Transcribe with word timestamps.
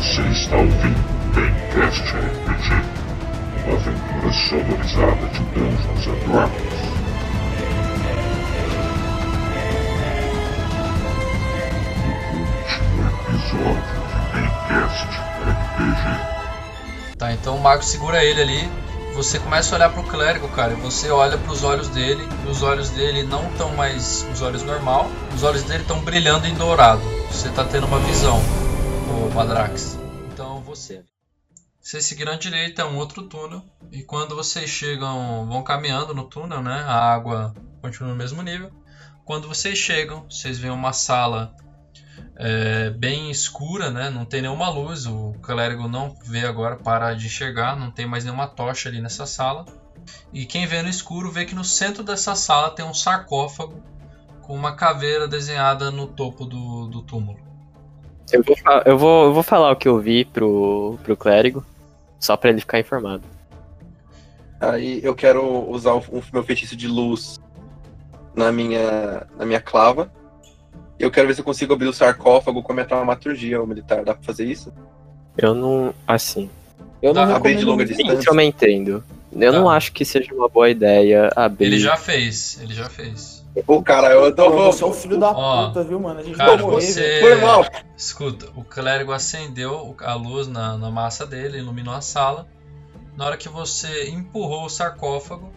Você 0.00 0.22
está 0.22 0.56
ouvindo 0.56 0.96
Gamecast 1.34 2.00
RPG, 2.00 2.68
uma 3.66 3.74
aventura 3.76 4.32
sonorizada 4.32 5.26
de 5.28 5.40
Dungeons 5.52 6.06
and 6.06 6.18
Dragons. 6.26 6.80
No 12.32 12.40
último 12.40 13.02
episódio 13.28 13.92
de 14.24 14.40
Gamecast 14.72 15.10
RPG. 15.68 16.04
Tá, 17.18 17.32
então 17.34 17.56
o 17.56 17.60
mago 17.60 17.84
segura 17.84 18.24
ele 18.24 18.40
ali. 18.40 18.70
Você 19.14 19.38
começa 19.38 19.74
a 19.74 19.76
olhar 19.76 19.90
pro 19.90 20.02
clérigo, 20.04 20.48
cara, 20.48 20.72
e 20.72 20.76
você 20.76 21.10
olha 21.10 21.36
pros 21.36 21.62
olhos 21.62 21.88
dele, 21.88 22.26
e 22.46 22.48
os 22.50 22.62
olhos 22.62 22.88
dele 22.88 23.24
não 23.24 23.44
estão 23.48 23.68
mais 23.76 24.26
os 24.32 24.40
olhos 24.40 24.62
normal, 24.62 25.10
os 25.34 25.42
olhos 25.42 25.62
dele 25.64 25.82
estão 25.82 26.00
brilhando 26.00 26.46
em 26.46 26.54
dourado. 26.54 27.02
Você 27.30 27.50
tá 27.50 27.64
tendo 27.64 27.86
uma 27.86 27.98
visão, 27.98 28.40
Madrax. 29.34 29.96
Então 30.32 30.60
você. 30.60 31.04
Vocês 31.80 32.04
seguiram 32.04 32.32
à 32.32 32.36
direita, 32.36 32.82
é 32.82 32.84
um 32.84 32.96
outro 32.96 33.22
túnel, 33.22 33.62
e 33.90 34.02
quando 34.02 34.36
vocês 34.36 34.68
chegam, 34.68 35.46
vão 35.48 35.62
caminhando 35.62 36.14
no 36.14 36.24
túnel, 36.24 36.62
né? 36.62 36.84
A 36.86 37.12
água 37.12 37.54
continua 37.80 38.10
no 38.10 38.16
mesmo 38.16 38.42
nível. 38.42 38.70
Quando 39.24 39.48
vocês 39.48 39.78
chegam, 39.78 40.26
vocês 40.28 40.58
veem 40.58 40.72
uma 40.72 40.92
sala 40.92 41.54
é, 42.36 42.90
bem 42.90 43.30
escura, 43.30 43.90
né? 43.90 44.10
Não 44.10 44.24
tem 44.24 44.42
nenhuma 44.42 44.68
luz. 44.68 45.06
O 45.06 45.32
clérigo 45.40 45.88
não 45.88 46.14
vê 46.24 46.44
agora, 46.44 46.76
para 46.76 47.14
de 47.14 47.26
enxergar. 47.26 47.76
Não 47.76 47.90
tem 47.90 48.06
mais 48.06 48.24
nenhuma 48.24 48.46
tocha 48.46 48.88
ali 48.88 49.00
nessa 49.00 49.26
sala. 49.26 49.64
E 50.32 50.44
quem 50.44 50.66
vê 50.66 50.82
no 50.82 50.88
escuro 50.88 51.30
vê 51.30 51.44
que 51.44 51.54
no 51.54 51.64
centro 51.64 52.02
dessa 52.02 52.34
sala 52.34 52.70
tem 52.70 52.84
um 52.84 52.94
sarcófago 52.94 53.82
com 54.42 54.54
uma 54.54 54.74
caveira 54.74 55.28
desenhada 55.28 55.90
no 55.90 56.06
topo 56.06 56.44
do, 56.44 56.88
do 56.88 57.02
túmulo. 57.02 57.49
Eu 58.32 58.42
vou, 58.42 58.56
eu, 58.84 58.98
vou, 58.98 59.24
eu 59.26 59.32
vou 59.34 59.42
falar 59.42 59.70
o 59.72 59.76
que 59.76 59.88
eu 59.88 59.98
vi 59.98 60.24
pro, 60.24 60.98
pro 61.02 61.16
clérigo, 61.16 61.64
só 62.18 62.36
pra 62.36 62.50
ele 62.50 62.60
ficar 62.60 62.78
informado. 62.78 63.22
Aí 64.60 65.00
eu 65.02 65.14
quero 65.14 65.42
usar 65.70 65.94
o, 65.94 65.98
o 65.98 66.22
meu 66.32 66.42
feitiço 66.44 66.76
de 66.76 66.86
luz 66.86 67.40
na 68.34 68.52
minha, 68.52 69.26
na 69.38 69.46
minha 69.46 69.60
clava. 69.60 70.10
Eu 70.98 71.10
quero 71.10 71.28
ver 71.28 71.34
se 71.34 71.40
eu 71.40 71.44
consigo 71.44 71.72
abrir 71.72 71.88
o 71.88 71.92
sarcófago 71.94 72.62
com 72.62 72.72
a 72.72 72.74
minha 72.74 72.86
traumaturgia, 72.86 73.62
o 73.62 73.66
militar. 73.66 74.04
Dá 74.04 74.14
pra 74.14 74.22
fazer 74.22 74.44
isso? 74.44 74.70
Eu 75.36 75.54
não. 75.54 75.94
Assim. 76.06 76.50
Eu 77.00 77.14
não 77.14 77.26
Tá, 77.26 77.36
abrir 77.36 77.56
de 77.56 77.64
longa 77.64 77.86
distância. 77.86 78.18
Isso 78.18 78.28
eu 78.28 78.34
me 78.34 78.44
entendo. 78.44 79.02
Eu 79.32 79.52
Tá. 79.52 79.58
não 79.58 79.70
acho 79.70 79.92
que 79.92 80.04
seja 80.04 80.34
uma 80.34 80.48
boa 80.48 80.68
ideia 80.68 81.30
abrir. 81.34 81.66
Ele 81.66 81.78
já 81.78 81.96
fez, 81.96 82.58
ele 82.60 82.74
já 82.74 82.90
fez. 82.90 83.39
Ô, 83.66 83.82
cara, 83.82 84.12
eu 84.12 84.34
tô. 84.34 84.50
Pô, 84.50 84.72
Você 84.72 84.84
é 84.84 84.86
um 84.86 84.92
filho 84.92 85.18
da 85.18 85.30
Ó, 85.30 85.68
puta, 85.68 85.82
viu, 85.82 85.98
mano? 85.98 86.20
A 86.20 86.22
gente 86.22 86.36
cara, 86.36 86.56
morrer, 86.58 86.80
você-. 86.80 87.20
Foi 87.20 87.34
mal. 87.36 87.64
Escuta, 87.96 88.48
o 88.54 88.64
clérigo 88.64 89.12
acendeu 89.12 89.94
a 90.00 90.14
luz 90.14 90.46
na, 90.46 90.76
na 90.76 90.90
massa 90.90 91.26
dele, 91.26 91.58
iluminou 91.58 91.94
a 91.94 92.00
sala. 92.00 92.46
Na 93.16 93.26
hora 93.26 93.36
que 93.36 93.48
você 93.48 94.08
empurrou 94.08 94.64
o 94.64 94.68
sarcófago, 94.68 95.52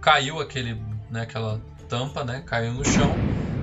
caiu 0.00 0.40
aquele, 0.40 0.80
né, 1.10 1.22
aquela 1.22 1.60
tampa, 1.88 2.24
né, 2.24 2.42
caiu 2.44 2.72
no 2.72 2.84
chão. 2.84 3.14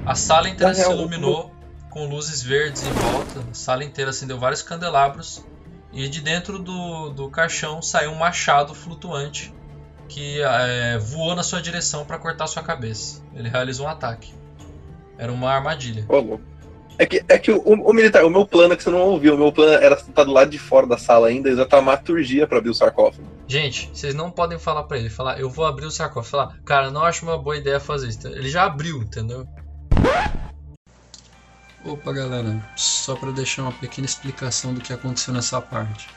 A 0.05 0.15
sala 0.15 0.47
inteira 0.47 0.73
se 0.73 0.89
iluminou 0.89 1.51
com 1.89 2.07
luzes 2.07 2.41
verdes 2.41 2.85
em 2.85 2.91
volta. 2.91 3.39
A 3.51 3.53
sala 3.53 3.83
inteira 3.83 4.11
acendeu 4.11 4.39
vários 4.39 4.61
candelabros. 4.61 5.43
E 5.91 6.07
de 6.07 6.21
dentro 6.21 6.59
do, 6.59 7.09
do 7.09 7.29
caixão 7.29 7.81
saiu 7.81 8.11
um 8.11 8.15
machado 8.15 8.73
flutuante 8.73 9.53
que 10.11 10.41
é, 10.41 10.97
voou 10.97 11.33
na 11.33 11.41
sua 11.41 11.61
direção 11.61 12.05
para 12.05 12.19
cortar 12.19 12.45
sua 12.45 12.61
cabeça. 12.61 13.23
Ele 13.33 13.47
realizou 13.47 13.85
um 13.85 13.89
ataque. 13.89 14.33
Era 15.17 15.31
uma 15.31 15.49
armadilha. 15.49 16.05
É 16.99 17.05
que, 17.05 17.23
é 17.29 17.39
que 17.39 17.49
o, 17.49 17.61
o 17.61 17.93
militar, 17.93 18.25
o 18.25 18.29
meu 18.29 18.45
plano 18.45 18.73
é 18.73 18.77
que 18.77 18.83
você 18.83 18.89
não 18.89 18.99
ouviu. 18.99 19.35
O 19.35 19.37
meu 19.37 19.53
plano 19.53 19.71
era 19.71 19.95
estar 19.95 20.25
do 20.25 20.31
lado 20.31 20.51
de 20.51 20.59
fora 20.59 20.85
da 20.85 20.97
sala 20.97 21.29
ainda 21.29 21.49
e 21.49 21.53
usar 21.53 21.63
a 21.63 21.65
traumaturgia 21.65 22.45
pra 22.45 22.57
abrir 22.57 22.69
o 22.69 22.73
sarcófago. 22.75 23.25
Gente, 23.47 23.89
vocês 23.93 24.13
não 24.13 24.29
podem 24.29 24.59
falar 24.59 24.83
pra 24.83 24.97
ele, 24.97 25.09
falar, 25.09 25.39
eu 25.39 25.49
vou 25.49 25.65
abrir 25.65 25.85
o 25.85 25.91
sarcófago. 25.91 26.29
Falar, 26.29 26.59
cara, 26.65 26.91
não 26.91 27.03
acho 27.03 27.25
uma 27.25 27.37
boa 27.37 27.55
ideia 27.57 27.79
fazer 27.79 28.09
isso. 28.09 28.27
Ele 28.27 28.49
já 28.49 28.65
abriu, 28.65 29.01
entendeu? 29.01 29.47
Opa, 31.85 32.11
galera, 32.11 32.61
só 32.75 33.15
pra 33.15 33.31
deixar 33.31 33.63
uma 33.63 33.71
pequena 33.71 34.05
explicação 34.05 34.73
do 34.73 34.81
que 34.81 34.91
aconteceu 34.91 35.33
nessa 35.33 35.61
parte. 35.61 36.09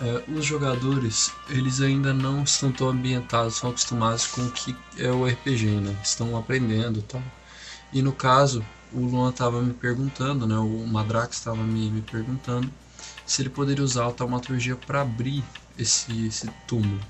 É, 0.00 0.24
os 0.32 0.46
jogadores, 0.46 1.30
eles 1.48 1.80
ainda 1.80 2.14
não 2.14 2.42
estão 2.42 2.72
tão 2.72 2.88
ambientados, 2.88 3.56
são 3.56 3.70
acostumados 3.70 4.26
com 4.26 4.42
o 4.46 4.50
que 4.50 4.74
é 4.96 5.10
o 5.10 5.26
RPG, 5.26 5.66
né? 5.66 5.94
Estão 6.02 6.36
aprendendo 6.36 7.02
tal. 7.02 7.22
E 7.92 8.00
no 8.00 8.12
caso, 8.12 8.64
o 8.92 9.00
Luan 9.00 9.30
estava 9.30 9.60
me 9.60 9.74
perguntando, 9.74 10.46
né? 10.46 10.56
O 10.56 10.86
Madrax 10.86 11.36
estava 11.36 11.62
me, 11.62 11.90
me 11.90 12.00
perguntando 12.00 12.70
se 13.26 13.42
ele 13.42 13.50
poderia 13.50 13.84
usar 13.84 14.08
a 14.08 14.12
taumaturgia 14.12 14.74
para 14.74 15.02
abrir 15.02 15.44
esse, 15.78 16.26
esse 16.26 16.48
túmulo. 16.66 17.00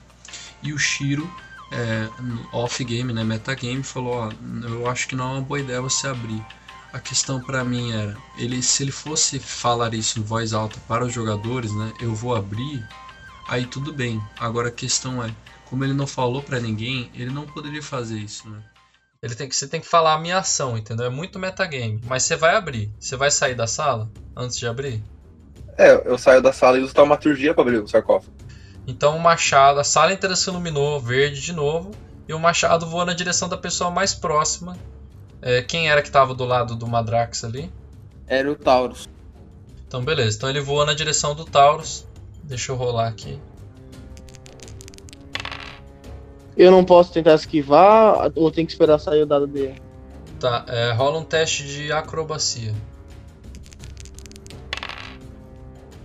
E 0.62 0.72
o 0.72 0.78
Shiro, 0.78 1.30
é, 1.70 2.08
no 2.20 2.46
off-game, 2.52 3.12
né, 3.12 3.24
metagame, 3.24 3.82
falou: 3.82 4.14
ó, 4.14 4.32
eu 4.62 4.88
acho 4.88 5.08
que 5.08 5.16
não 5.16 5.28
é 5.28 5.32
uma 5.34 5.40
boa 5.40 5.60
ideia 5.60 5.80
você 5.80 6.08
abrir. 6.08 6.44
A 6.92 6.98
questão 6.98 7.40
para 7.40 7.64
mim 7.64 7.92
era: 7.92 8.16
ele, 8.36 8.62
se 8.62 8.82
ele 8.82 8.92
fosse 8.92 9.38
falar 9.38 9.94
isso 9.94 10.18
em 10.18 10.22
voz 10.22 10.52
alta 10.52 10.78
para 10.88 11.04
os 11.04 11.12
jogadores, 11.12 11.74
né, 11.74 11.92
eu 12.00 12.14
vou 12.14 12.34
abrir, 12.34 12.86
aí 13.48 13.66
tudo 13.66 13.92
bem. 13.92 14.20
Agora 14.38 14.68
a 14.68 14.72
questão 14.72 15.22
é: 15.22 15.32
como 15.66 15.84
ele 15.84 15.92
não 15.92 16.06
falou 16.06 16.42
para 16.42 16.58
ninguém, 16.58 17.10
ele 17.14 17.30
não 17.30 17.46
poderia 17.46 17.82
fazer 17.82 18.18
isso, 18.18 18.48
né? 18.48 18.62
Ele 19.22 19.34
tem 19.34 19.48
que, 19.48 19.54
você 19.54 19.68
tem 19.68 19.80
que 19.80 19.86
falar 19.86 20.14
a 20.14 20.18
minha 20.18 20.38
ação, 20.38 20.78
entendeu? 20.78 21.04
É 21.04 21.10
muito 21.10 21.38
metagame. 21.38 22.00
Mas 22.06 22.22
você 22.22 22.36
vai 22.36 22.56
abrir. 22.56 22.90
Você 22.98 23.16
vai 23.16 23.30
sair 23.30 23.54
da 23.54 23.66
sala 23.66 24.10
antes 24.34 24.56
de 24.56 24.66
abrir? 24.66 25.02
É, 25.76 25.92
eu 26.08 26.16
saio 26.16 26.40
da 26.40 26.52
sala 26.52 26.78
e 26.78 26.82
uso 26.82 26.94
traumaturgia 26.94 27.52
pra 27.52 27.62
abrir 27.62 27.78
o 27.78 27.86
sarcófago. 27.86 28.32
Então 28.86 29.16
o 29.16 29.20
machado, 29.20 29.78
a 29.78 29.84
sala 29.84 30.12
inteira 30.12 30.34
se 30.34 30.48
iluminou 30.48 30.98
verde 30.98 31.40
de 31.40 31.52
novo 31.52 31.90
e 32.26 32.32
o 32.32 32.38
machado 32.38 32.86
voou 32.86 33.04
na 33.04 33.12
direção 33.12 33.48
da 33.48 33.56
pessoa 33.56 33.90
mais 33.90 34.14
próxima. 34.14 34.76
É, 35.42 35.62
quem 35.62 35.88
era 35.90 36.02
que 36.02 36.08
estava 36.08 36.34
do 36.34 36.44
lado 36.44 36.74
do 36.76 36.86
Madrax 36.86 37.44
ali? 37.44 37.72
Era 38.26 38.50
o 38.50 38.54
Taurus. 38.54 39.08
Então 39.86 40.02
beleza, 40.04 40.36
então 40.36 40.48
ele 40.50 40.60
voou 40.60 40.84
na 40.86 40.94
direção 40.94 41.34
do 41.34 41.44
Taurus. 41.44 42.06
Deixa 42.44 42.72
eu 42.72 42.76
rolar 42.76 43.08
aqui. 43.08 43.40
Eu 46.56 46.70
não 46.70 46.84
posso 46.84 47.12
tentar 47.12 47.34
esquivar 47.34 48.30
ou 48.34 48.50
tem 48.50 48.66
que 48.66 48.72
esperar 48.72 48.98
sair 48.98 49.22
o 49.22 49.26
dado 49.26 49.46
dele? 49.46 49.80
Tá, 50.38 50.64
é, 50.68 50.92
rola 50.92 51.18
um 51.18 51.24
teste 51.24 51.64
de 51.64 51.92
acrobacia. 51.92 52.74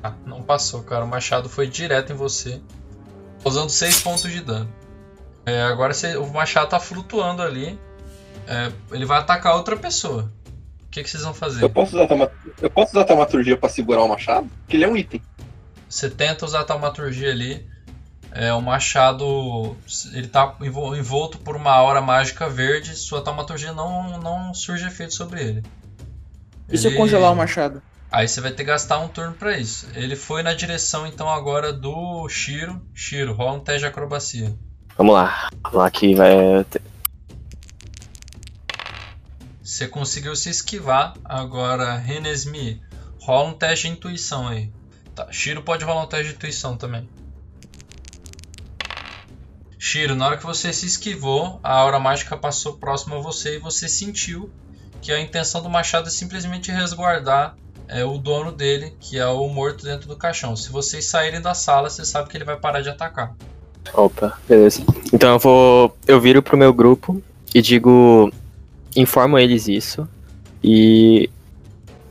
Ah, 0.04 0.14
não 0.26 0.42
passou, 0.42 0.84
cara. 0.84 1.04
O 1.04 1.08
machado 1.08 1.50
foi 1.50 1.68
direto 1.68 2.14
em 2.14 2.16
você, 2.16 2.62
causando 3.44 3.70
6 3.70 4.02
pontos 4.02 4.32
de 4.32 4.40
dano. 4.42 4.70
É, 5.46 5.62
agora 5.64 5.94
você- 5.94 6.16
o 6.18 6.28
machado 6.32 6.70
tá 6.70 6.80
flutuando 6.80 7.42
ali. 7.42 7.80
É, 8.48 8.72
ele 8.92 9.06
vai 9.06 9.20
atacar 9.20 9.56
outra 9.56 9.76
pessoa. 9.78 10.32
O 10.86 10.90
que, 10.90 11.04
que 11.04 11.10
vocês 11.10 11.24
vão 11.24 11.34
fazer? 11.34 11.62
Eu 11.64 11.70
posso 11.70 11.96
usar 11.98 12.08
eu 12.62 12.70
posso 12.70 12.92
usar 12.92 13.04
traumaturgia 13.06 13.58
pra 13.58 13.68
segurar 13.68 14.02
o 14.04 14.08
machado? 14.08 14.48
Porque 14.62 14.78
ele 14.78 14.86
é 14.86 14.88
um 14.88 14.96
item. 14.96 15.22
Você 15.90 16.10
tenta 16.10 16.46
usar 16.46 16.62
a 16.62 16.64
taumaturgia 16.64 17.30
ali. 17.32 17.68
É, 18.32 18.52
o 18.54 18.62
machado 18.62 19.78
ele 20.14 20.28
tá 20.28 20.56
envol- 20.62 20.96
envolto 20.96 21.38
por 21.38 21.56
uma 21.56 21.72
aura 21.72 22.02
mágica 22.02 22.50
verde. 22.50 22.96
Sua 22.96 23.22
taumaturgia 23.22 23.72
não, 23.74 24.18
não 24.20 24.54
surge 24.54 24.86
efeito 24.86 25.14
sobre 25.14 25.42
ele. 25.42 25.64
E 26.70 26.78
se 26.78 26.88
eu 26.88 26.92
Ele- 26.92 26.98
congelar 26.98 27.32
o 27.32 27.36
machado? 27.36 27.82
Aí 28.12 28.28
você 28.28 28.40
vai 28.40 28.52
ter 28.52 28.58
que 28.64 28.70
gastar 28.70 29.00
um 29.00 29.08
turno 29.10 29.34
pra 29.34 29.58
isso. 29.58 29.88
Ele 29.94 30.16
foi 30.16 30.42
na 30.42 30.54
direção 30.54 31.06
então 31.06 31.30
agora 31.30 31.74
do 31.74 32.28
Shiro. 32.30 32.82
Shiro, 32.94 33.34
rola 33.34 33.54
um 33.54 33.60
teste 33.60 33.82
de 33.82 33.86
acrobacia. 33.88 34.54
Vamos 34.98 35.14
lá. 35.14 35.50
Vamos 35.64 35.78
lá 35.78 35.92
que 35.92 36.16
vai. 36.16 36.66
Você 39.76 39.90
conseguiu 39.90 40.34
se 40.38 40.50
esquivar. 40.50 41.16
Agora, 41.26 41.98
Renesmi, 41.98 42.82
rola 43.20 43.50
um 43.50 43.54
teste 43.54 43.90
de 43.90 43.94
intuição 43.94 44.48
aí. 44.48 44.72
Tá, 45.14 45.28
Shiro 45.30 45.62
pode 45.64 45.84
rolar 45.84 46.04
um 46.04 46.08
teste 46.08 46.30
de 46.30 46.36
intuição 46.36 46.78
também. 46.78 47.10
Shiro, 49.78 50.16
na 50.16 50.28
hora 50.28 50.38
que 50.38 50.46
você 50.46 50.72
se 50.72 50.86
esquivou, 50.86 51.60
a 51.62 51.74
aura 51.74 52.00
mágica 52.00 52.38
passou 52.38 52.78
próximo 52.78 53.16
a 53.16 53.20
você 53.20 53.58
e 53.58 53.60
você 53.60 53.90
sentiu 53.90 54.50
que 55.02 55.12
a 55.12 55.20
intenção 55.20 55.62
do 55.62 55.70
machado 55.70 56.08
é 56.08 56.12
simplesmente 56.12 56.72
resguardar 56.72 57.58
é, 57.90 58.06
o 58.06 58.18
dono 58.18 58.54
dele, 58.54 58.96
que 58.98 59.20
é 59.20 59.28
o 59.28 59.46
morto 59.50 59.84
dentro 59.84 60.08
do 60.08 60.16
caixão. 60.16 60.56
Se 60.56 60.72
vocês 60.72 61.04
saírem 61.06 61.42
da 61.42 61.54
sala, 61.54 61.90
você 61.90 62.06
sabe 62.06 62.30
que 62.30 62.38
ele 62.38 62.46
vai 62.46 62.56
parar 62.56 62.80
de 62.80 62.88
atacar. 62.88 63.36
Opa, 63.94 64.40
beleza. 64.48 64.86
Então 65.12 65.34
eu 65.34 65.40
vou. 65.40 65.98
Eu 66.08 66.22
viro 66.22 66.42
pro 66.42 66.56
meu 66.56 66.72
grupo 66.72 67.22
e 67.54 67.62
digo. 67.62 68.32
Informo 68.96 69.38
eles 69.38 69.68
isso. 69.68 70.08
E. 70.64 71.30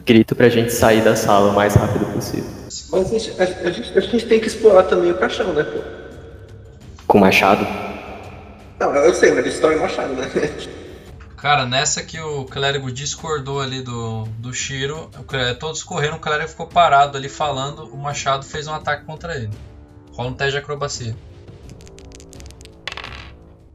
Grito 0.06 0.36
pra 0.36 0.50
gente 0.50 0.70
sair 0.70 1.02
da 1.02 1.16
sala 1.16 1.50
o 1.50 1.54
mais 1.54 1.74
rápido 1.74 2.04
possível. 2.12 2.50
Mas 2.92 2.92
a 2.92 3.18
gente, 3.18 3.40
a, 3.40 3.44
a 3.68 3.70
gente, 3.70 3.98
a 3.98 4.00
gente 4.02 4.26
tem 4.26 4.38
que 4.38 4.46
explorar 4.46 4.82
também 4.82 5.10
o 5.10 5.16
caixão, 5.16 5.52
né, 5.54 5.64
pô? 5.64 5.80
Com 7.06 7.18
machado. 7.18 7.66
Não, 8.78 8.94
eu 8.94 9.14
sei, 9.14 9.30
mas 9.30 9.38
a 9.38 9.42
gente 9.42 9.52
destrói 9.52 9.76
o 9.76 9.80
machado, 9.80 10.12
né? 10.12 10.30
Cara, 11.38 11.64
nessa 11.64 12.02
que 12.02 12.20
o 12.20 12.44
clérigo 12.44 12.92
discordou 12.92 13.60
ali 13.60 13.80
do, 13.82 14.24
do 14.38 14.52
Shiro, 14.52 15.10
clérigo- 15.26 15.58
todos 15.58 15.82
correram, 15.82 16.16
o 16.16 16.20
clérigo 16.20 16.48
ficou 16.50 16.66
parado 16.66 17.16
ali 17.16 17.28
falando, 17.28 17.84
o 17.86 17.96
machado 17.96 18.44
fez 18.44 18.66
um 18.66 18.74
ataque 18.74 19.04
contra 19.06 19.34
ele. 19.36 19.50
Rola 20.12 20.30
um 20.30 20.34
teste 20.34 20.52
de 20.52 20.58
acrobacia. 20.58 21.16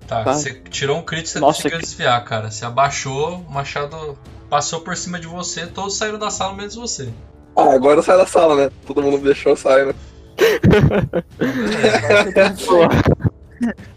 Tá, 0.09 0.23
Tá. 0.23 0.33
você 0.33 0.53
tirou 0.69 0.97
um 0.97 1.03
crítico, 1.03 1.29
você 1.29 1.39
Nossa, 1.39 1.57
conseguiu 1.57 1.79
que- 1.79 1.85
desviar, 1.85 2.23
cara. 2.25 2.49
Você 2.51 2.65
abaixou, 2.65 3.45
o 3.47 3.51
machado 3.51 4.17
passou 4.49 4.81
por 4.81 4.97
cima 4.97 5.19
de 5.19 5.27
você, 5.27 5.67
todos 5.67 5.95
saíram 5.95 6.17
da 6.17 6.31
sala 6.31 6.55
menos 6.55 6.73
você. 6.75 7.09
Ah, 7.55 7.73
agora 7.73 8.01
sai 8.01 8.17
da 8.17 8.25
sala, 8.25 8.55
né? 8.55 8.71
Todo 8.87 9.01
mundo 9.03 9.19
deixou, 9.23 9.55
sai, 9.55 9.85
né? 9.85 9.93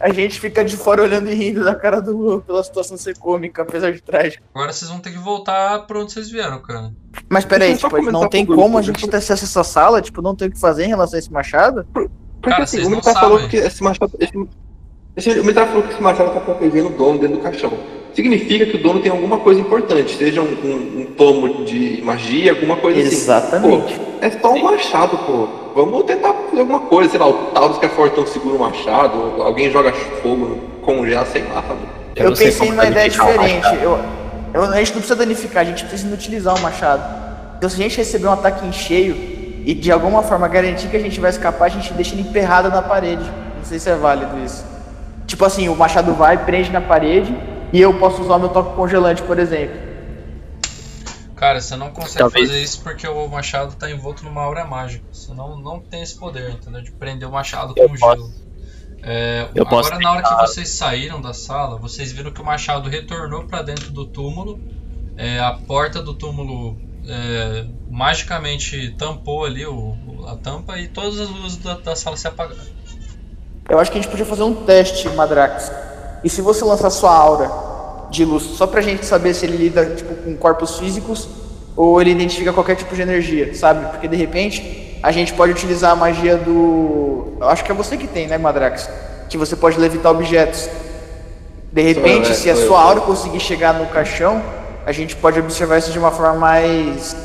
A 0.00 0.12
gente 0.12 0.41
fica 0.41 0.64
de 0.64 0.76
fora 0.76 1.03
olhando 1.03 1.31
e 1.31 1.35
rindo 1.35 1.64
da 1.64 1.73
cara 1.75 2.00
do 2.03 2.17
Lu 2.17 2.41
pela 2.43 2.62
situação 2.65 2.97
ser 2.97 3.17
cômica, 3.17 3.62
apesar 3.62 3.93
de 3.93 4.03
trágica. 4.03 4.43
Agora 4.53 4.73
vocês 4.73 4.91
vão 4.91 4.99
ter 4.99 5.12
que 5.12 5.19
voltar 5.19 5.87
pra 5.87 6.00
onde 6.00 6.12
vocês 6.12 6.29
vieram, 6.29 6.61
cara. 6.61 6.91
Mas 7.29 7.44
peraí, 7.44 7.76
tipo, 7.76 8.03
não 8.11 8.29
tem 8.29 8.44
pro 8.44 8.56
grupo, 8.56 8.67
como 8.69 8.79
a 8.79 8.82
gente 8.82 9.06
ter 9.08 9.17
acesso 9.19 9.44
a 9.44 9.47
essa 9.47 9.62
sala? 9.65 10.03
Tipo, 10.03 10.20
não 10.20 10.35
tem 10.35 10.49
o 10.49 10.50
que 10.50 10.58
fazer 10.58 10.85
em 10.85 10.88
relação 10.88 11.17
a 11.17 11.20
esse 11.20 11.32
machado? 11.32 11.87
Porque 11.93 12.11
Cara, 12.43 12.65
assim, 12.65 12.81
o 12.85 12.91
militar 12.91 13.12
sabem. 13.15 13.20
falou 13.31 13.49
que 13.49 13.56
esse 13.56 13.82
machado. 13.85 14.12
Esse, 14.19 14.32
o 15.17 15.43
militar 15.43 15.67
falou 15.67 15.82
que 15.82 15.93
esse 15.93 16.03
machado 16.03 16.31
tá 16.31 16.41
protegendo 16.41 16.87
o 16.88 16.91
dono 16.91 17.19
dentro 17.19 17.37
do 17.37 17.43
caixão. 17.43 17.73
Significa 18.14 18.67
que 18.67 18.76
o 18.76 18.82
dono 18.82 19.00
tem 19.00 19.11
alguma 19.11 19.38
coisa 19.38 19.61
importante, 19.61 20.17
seja 20.17 20.43
um, 20.43 20.44
um, 20.44 21.00
um 21.00 21.05
tomo 21.17 21.64
de 21.64 22.03
magia, 22.05 22.53
alguma 22.53 22.76
coisa 22.76 23.00
Exatamente. 23.00 23.94
assim. 23.94 23.97
Pô, 23.97 24.03
é 24.20 24.31
só 24.31 24.53
um 24.53 24.62
machado, 24.62 25.17
pô. 25.19 25.49
Vamos 25.75 26.05
tentar 26.05 26.35
fazer 26.35 26.61
alguma 26.61 26.81
coisa, 26.81 27.11
sei 27.11 27.19
lá, 27.19 27.26
o 27.29 27.32
Taurus 27.55 27.79
que 27.79 27.87
é 27.87 27.88
fortão 27.88 28.26
segura 28.26 28.56
o 28.56 28.59
machado, 28.59 29.41
alguém 29.43 29.70
joga 29.70 29.93
fogo, 30.23 30.59
congela, 30.82 31.25
sei 31.25 31.43
lá, 31.44 31.62
sabe? 31.67 31.81
Eu 32.15 32.26
Eu, 32.26 32.37
pensei 32.37 32.69
numa 32.69 32.85
ideia 32.85 33.06
o 33.06 33.11
diferente. 33.11 33.67
Eu, 33.82 33.99
eu- 34.53 34.65
a 34.65 34.76
gente 34.76 34.88
não 34.91 34.99
precisa 34.99 35.17
danificar, 35.17 35.62
a 35.62 35.65
gente 35.67 35.82
precisa 35.85 36.06
inutilizar 36.06 36.55
o 36.55 36.61
machado. 36.61 37.03
Então 37.56 37.70
se 37.70 37.76
a 37.76 37.82
gente 37.82 37.97
receber 37.97 38.26
um 38.26 38.32
ataque 38.32 38.67
em 38.67 38.73
cheio 38.73 39.17
e 39.65 39.73
de 39.73 39.91
alguma 39.91 40.23
forma 40.23 40.47
garantir 40.49 40.88
que 40.88 40.97
a 40.97 41.00
gente 41.00 41.19
vai 41.19 41.31
escapar, 41.31 41.65
a 41.65 41.69
gente 41.70 41.91
deixa 41.94 42.15
ele 42.15 42.23
emperrado 42.29 42.69
na 42.69 42.82
parede. 42.82 43.25
Não 43.56 43.65
sei 43.65 43.79
se 43.79 43.88
é 43.88 43.94
válido 43.94 44.32
isso. 44.44 44.62
Tipo 45.32 45.46
assim, 45.46 45.67
o 45.67 45.75
machado 45.75 46.12
vai, 46.12 46.44
prende 46.44 46.70
na 46.70 46.79
parede 46.82 47.34
e 47.73 47.81
eu 47.81 47.99
posso 47.99 48.20
usar 48.20 48.37
o 48.37 48.38
meu 48.38 48.50
toque 48.50 48.76
congelante, 48.76 49.23
por 49.23 49.38
exemplo. 49.38 49.75
Cara, 51.34 51.58
você 51.58 51.75
não 51.75 51.90
consegue 51.90 52.19
Talvez. 52.19 52.49
fazer 52.49 52.62
isso 52.62 52.82
porque 52.82 53.08
o 53.08 53.26
machado 53.29 53.75
tá 53.75 53.90
envolto 53.90 54.23
numa 54.26 54.43
aura 54.43 54.67
mágica. 54.67 55.02
Você 55.11 55.32
não, 55.32 55.56
não 55.58 55.81
tem 55.81 56.02
esse 56.02 56.19
poder, 56.19 56.50
entendeu? 56.50 56.82
De 56.82 56.93
prender 56.93 57.26
o 57.26 57.32
machado 57.32 57.73
Eu 57.79 57.88
com 57.88 57.96
posso- 57.96 58.14
gelo. 58.17 58.31
É, 59.02 59.49
eu 59.55 59.64
agora, 59.67 59.88
posso 59.88 60.00
na 60.02 60.12
hora 60.12 60.23
que 60.23 60.34
vocês 60.46 60.69
saíram 60.69 61.19
da 61.19 61.32
sala, 61.32 61.79
vocês 61.79 62.12
viram 62.12 62.31
que 62.31 62.43
o 62.43 62.44
machado 62.44 62.90
retornou 62.90 63.44
pra 63.44 63.62
dentro 63.62 63.90
do 63.90 64.05
túmulo. 64.05 64.61
É, 65.17 65.40
a 65.40 65.52
porta 65.52 66.02
do 66.02 66.12
túmulo 66.12 66.76
é, 67.08 67.64
magicamente 67.90 68.94
tampou 68.99 69.46
ali 69.46 69.64
o, 69.64 69.75
o- 70.06 70.26
a 70.29 70.37
tampa 70.37 70.79
e 70.79 70.88
todas 70.88 71.19
as 71.19 71.31
luzes 71.31 71.56
da, 71.56 71.73
da 71.79 71.96
sala 71.96 72.19
se 72.19 72.29
apagaram. 72.29 72.61
Eu 73.69 73.79
acho 73.79 73.91
que 73.91 73.99
a 73.99 74.00
gente 74.00 74.11
podia 74.11 74.26
fazer 74.26 74.43
um 74.43 74.55
teste, 74.55 75.09
Madrax. 75.11 75.70
E 76.25 76.29
se 76.29 76.41
você 76.41 76.64
lançar 76.64 76.91
sua 76.91 77.14
aura 77.14 77.50
de 78.11 78.25
luz, 78.25 78.43
só 78.43 78.67
pra 78.67 78.81
gente 78.81 79.06
saber 79.06 79.35
se 79.35 79.47
ele 79.47 79.56
lida 79.56 79.87
tipo, 79.97 80.14
com 80.14 80.37
corpos 80.37 80.79
físicos 80.79 81.29
ou 81.76 82.00
ele 82.00 82.11
identifica 82.11 82.53
qualquer 82.53 82.76
tipo 82.76 82.94
de 82.94 83.03
energia, 83.03 83.55
sabe? 83.55 83.91
Porque 83.91 84.06
de 84.06 84.17
repente 84.17 84.99
a 85.03 85.11
gente 85.11 85.32
pode 85.32 85.53
utilizar 85.53 85.93
a 85.93 85.97
magia 85.97 86.37
do. 86.37 87.35
Eu 87.41 87.49
acho 87.49 87.64
que 87.64 87.73
é 87.73 87.75
você 87.75 87.97
que 87.97 88.06
tem, 88.06 88.26
né, 88.26 88.38
Madrax? 88.38 88.88
Que 89.29 89.38
você 89.38 89.56
pode 89.56 89.79
levitar 89.79 90.12
objetos. 90.12 90.69
De 91.73 91.82
repente, 91.82 92.29
eu, 92.29 92.35
se 92.35 92.50
a 92.50 92.56
sua 92.56 92.81
aura 92.81 93.00
conseguir 93.00 93.41
chegar 93.41 93.73
no 93.73 93.87
caixão, 93.87 94.43
a 94.85 94.93
gente 94.93 95.17
pode 95.17 95.41
observar 95.41 95.79
isso 95.79 95.91
de 95.91 95.99
uma 95.99 96.11
forma 96.11 96.35
mais 96.35 97.17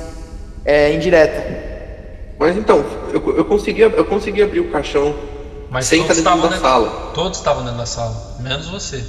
é, 0.64 0.94
indireta. 0.94 1.44
Mas 2.40 2.56
então, 2.56 2.84
eu, 3.14 3.38
eu, 3.38 3.46
consegui, 3.46 3.82
eu 3.82 4.06
consegui 4.06 4.42
abrir 4.42 4.62
o 4.62 4.72
caixão 4.72 5.14
Mas 5.70 5.86
sem 5.86 6.02
estar 6.02 6.14
todos 6.16 6.24
dentro 6.24 6.32
estavam 6.38 6.42
da 6.42 6.56
dentro, 6.56 6.90
sala. 6.90 7.12
todos 7.14 7.38
estavam 7.38 7.64
dentro 7.64 7.78
da 7.78 7.86
sala, 7.86 8.38
menos 8.40 8.68
você. 8.68 9.04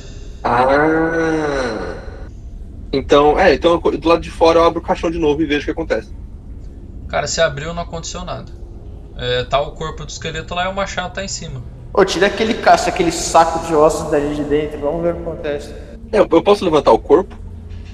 Ah. 0.45 1.95
Então, 2.93 3.39
é, 3.39 3.55
então 3.55 3.81
eu- 3.85 3.99
do 3.99 4.09
lado 4.09 4.21
de 4.23 4.31
fora 4.31 4.59
eu 4.59 4.65
abro 4.65 4.81
o 4.81 4.83
caixão 4.83 5.11
de 5.11 5.19
novo 5.19 5.43
e 5.43 5.47
vejo 5.47 5.63
o 5.63 5.65
que 5.67 5.71
acontece. 5.71 6.11
Cara, 7.09 7.27
se 7.27 7.41
abriu 7.41 7.73
não 7.75 7.83
aconteceu 7.83 8.25
nada. 8.25 8.51
É, 9.17 9.45
tá 9.45 9.61
o 9.61 9.73
corpo 9.73 10.05
do 10.05 10.09
esqueleto 10.09 10.55
lá 10.55 10.65
e 10.67 10.69
o 10.69 10.75
machado 10.75 11.13
tá 11.15 11.25
em 11.25 11.29
cima. 11.29 11.63
Ô, 11.93 12.05
tira 12.05 12.27
aquele 12.27 12.55
caça, 12.55 12.91
aquele 12.91 13.11
saco 13.11 13.67
de 13.67 13.75
ossos 13.75 14.11
dali 14.11 14.35
de 14.35 14.45
dentro, 14.45 14.79
vamos 14.81 15.03
ver 15.03 15.13
o 15.15 15.17
que 15.17 15.23
acontece. 15.23 15.75
É, 16.13 16.19
eu 16.21 16.43
posso 16.43 16.65
levantar 16.65 16.93
o 16.93 16.99
corpo? 16.99 17.37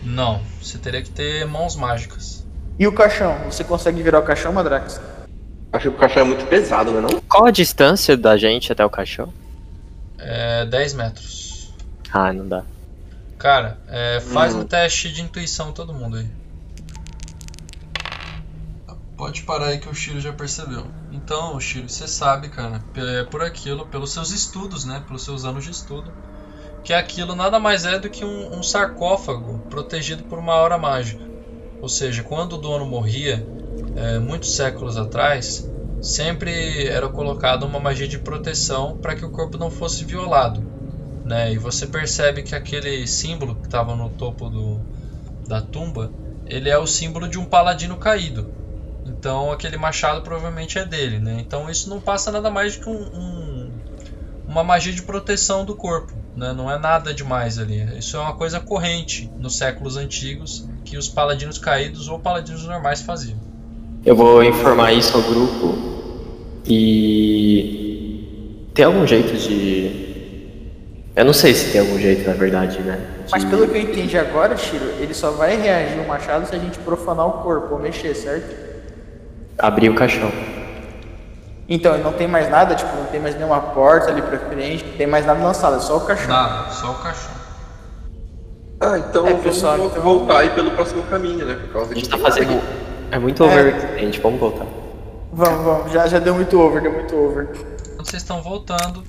Não, 0.05 0.41
você 0.61 0.77
teria 0.79 1.03
que 1.03 1.11
ter 1.11 1.47
mãos 1.47 1.77
mágicas. 1.77 2.45
E 2.79 2.87
o 2.87 2.93
caixão? 2.93 3.37
Você 3.51 3.65
consegue 3.65 4.03
virar 4.03 4.19
o 4.19 4.23
caixão, 4.23 4.53
Madrax? 4.53 5.01
Acho 5.75 5.91
que 5.91 5.97
o 5.97 5.99
caixão 5.99 6.23
é 6.23 6.25
muito 6.25 6.47
pesado, 6.47 6.91
não 6.93 6.99
é 7.01 7.03
não? 7.03 7.21
Qual 7.29 7.47
a 7.47 7.51
distância 7.51 8.17
da 8.17 8.37
gente 8.37 8.73
até 8.73 8.83
o 8.85 8.89
caixão? 8.89 9.35
É 10.19 10.65
10 10.67 10.93
metros. 10.95 11.73
Ah, 12.13 12.33
não 12.33 12.49
dá. 12.49 12.65
Cara, 13.39 13.81
é, 13.87 14.19
faz 14.21 14.55
Hum. 14.55 14.61
um 14.61 14.67
teste 14.67 15.13
de 15.13 15.23
intuição 15.23 15.73
todo 15.73 15.95
mundo 15.95 16.17
aí. 16.17 16.27
Pode 19.17 19.43
parar 19.43 19.67
aí 19.69 19.79
que 19.79 19.89
o 19.89 19.95
Shiro 19.95 20.21
já 20.21 20.33
percebeu. 20.33 20.87
Então, 21.11 21.59
Shiro, 21.61 21.89
você 21.89 22.07
sabe, 22.09 22.49
cara, 22.49 22.81
pe- 22.93 23.25
por 23.31 23.43
aquilo, 23.43 23.87
pelos 23.89 24.13
seus 24.13 24.31
estudos, 24.31 24.85
né, 24.85 25.01
pelos 25.07 25.25
seus 25.25 25.45
anos 25.45 25.65
de 25.65 25.71
estudo, 25.71 26.13
que 26.85 26.93
aquilo 26.95 27.35
nada 27.37 27.59
mais 27.61 27.85
é 27.85 27.99
do 27.99 28.11
que 28.11 28.25
um, 28.25 28.59
um 28.59 28.63
sarcófago 28.63 29.65
protegido 29.71 30.25
por 30.25 30.39
uma 30.39 30.55
aura 30.55 30.79
mágica. 30.79 31.23
Ou 31.81 31.89
seja, 31.89 32.23
quando 32.25 32.55
o 32.55 32.59
dono 32.59 32.87
morria, 32.87 33.49
é, 33.95 34.19
muitos 34.19 34.55
séculos 34.55 34.97
atrás, 34.97 35.71
sempre 36.01 36.87
era 36.89 37.09
colocada 37.09 37.67
uma 37.67 37.81
magia 37.81 38.09
de 38.09 38.19
proteção 38.19 38.99
para 39.01 39.15
que 39.17 39.25
o 39.25 39.31
corpo 39.31 39.59
não 39.59 39.71
fosse 39.71 40.05
violado 40.05 40.67
né? 41.25 41.53
E 41.53 41.59
você 41.59 41.87
percebe 41.87 42.43
que 42.43 42.55
aquele 42.55 43.07
símbolo 43.07 43.57
que 43.61 43.67
estava 43.67 43.97
no 43.97 44.11
topo 44.11 44.49
do, 44.51 44.85
da 45.47 45.61
tumba, 45.63 46.15
ele 46.47 46.69
é 46.71 46.79
o 46.79 46.87
símbolo 46.87 47.29
de 47.29 47.39
um 47.39 47.47
paladino 47.47 47.99
caído. 47.99 48.51
Então 49.05 49.53
aquele 49.53 49.77
machado 49.77 50.23
provavelmente 50.23 50.79
é 50.79 50.85
dele, 50.87 51.21
né? 51.21 51.41
Então 51.41 51.71
isso 51.71 51.89
não 51.91 52.01
passa 52.01 52.31
nada 52.33 52.51
mais 52.51 52.77
que 52.77 52.89
um, 52.89 53.09
um- 53.15 53.81
uma 54.47 54.65
magia 54.65 54.93
de 54.93 55.03
proteção 55.03 55.65
do 55.67 55.77
corpo, 55.77 56.25
né? 56.35 56.53
Não 56.55 56.71
é 56.71 56.79
nada 56.79 57.15
demais 57.15 57.59
ali. 57.59 57.99
Isso 57.99 58.17
é 58.17 58.21
uma 58.21 58.37
coisa 58.37 58.61
corrente 58.61 59.33
nos 59.39 59.57
séculos 59.59 59.97
antigos 59.97 60.69
que 60.85 60.97
os 60.99 61.09
paladinos 61.09 61.59
caídos 61.59 62.09
ou 62.09 62.21
paladinos 62.21 62.65
normais 62.65 63.03
faziam. 63.03 63.41
Eu 64.05 64.15
vou 64.15 64.43
informar 64.43 64.93
isso 64.93 65.17
ao 65.17 65.23
grupo 65.23 65.75
e. 66.67 68.69
Tem 68.75 68.85
algum 68.85 69.07
jeito 69.07 69.35
de. 69.37 70.05
Eu 71.17 71.25
não 71.25 71.33
sei 71.33 71.55
se 71.55 71.71
tem 71.71 71.81
algum 71.81 71.99
jeito, 71.99 72.27
na 72.29 72.35
verdade, 72.35 72.81
né? 72.83 72.99
de- 73.25 73.31
Mas 73.31 73.45
pelo 73.45 73.69
que 73.69 73.79
eu 73.79 73.83
entendi 73.83 74.19
agora, 74.19 74.57
Shiro, 74.57 74.85
ele 74.99 75.15
só 75.15 75.31
vai 75.31 75.57
reagir 75.57 76.01
o 76.01 76.09
machado 76.09 76.47
se 76.47 76.55
a 76.55 76.59
gente 76.59 76.79
profanar 76.81 77.27
o 77.29 77.33
corpo 77.45 77.75
ou 77.75 77.81
mexer, 77.81 78.15
certo? 78.15 78.53
Abrir 79.57 79.89
o 79.91 79.95
caixão. 79.95 80.31
Então, 81.69 81.97
não 81.99 82.13
tem 82.13 82.27
mais 82.27 82.51
nada, 82.51 82.75
tipo, 82.75 82.95
não 82.97 83.07
tem 83.07 83.21
mais 83.21 83.37
nenhuma 83.37 83.61
porta 83.61 84.11
ali 84.11 84.21
pra 84.21 84.39
frente, 84.39 84.85
não 84.85 84.97
tem 84.99 85.07
mais 85.07 85.25
nada 85.25 85.41
na 85.41 85.55
sala, 85.55 85.77
é 85.77 85.81
só 85.81 85.97
o 85.97 86.01
caixão. 86.01 86.29
Nada, 86.29 86.71
só 86.71 86.91
o 86.91 86.95
caixão. 86.97 87.31
Ah, 88.81 88.99
então 88.99 89.25
É, 89.27 89.31
vamos 89.31 89.45
pessoal, 89.45 89.79
vo- 89.79 89.87
então- 89.87 90.03
voltar 90.03 90.41
aí 90.41 90.51
pelo 90.51 90.73
próximo 90.73 91.03
caminho, 91.05 91.47
né? 91.47 91.55
Por 91.63 91.73
causa 91.73 91.93
A 91.93 91.95
gente 91.95 92.05
que 92.05 92.11
tá 92.11 92.19
fazendo. 92.19 92.61
É 93.15 93.19
muito 93.19 93.45
É. 93.45 93.47
overextend, 93.47 94.21
vamos 94.21 94.41
voltar. 94.41 94.67
Vamos, 95.33 95.65
vamos, 95.65 95.93
já, 95.93 96.07
já 96.09 96.19
deu 96.19 96.35
muito 96.35 96.59
over, 96.59 96.83
deu 96.83 96.93
muito 96.93 97.15
over. 97.15 97.47
Quando 97.95 98.11
vocês 98.11 98.23
estão 98.23 98.43
voltando, 98.43 99.05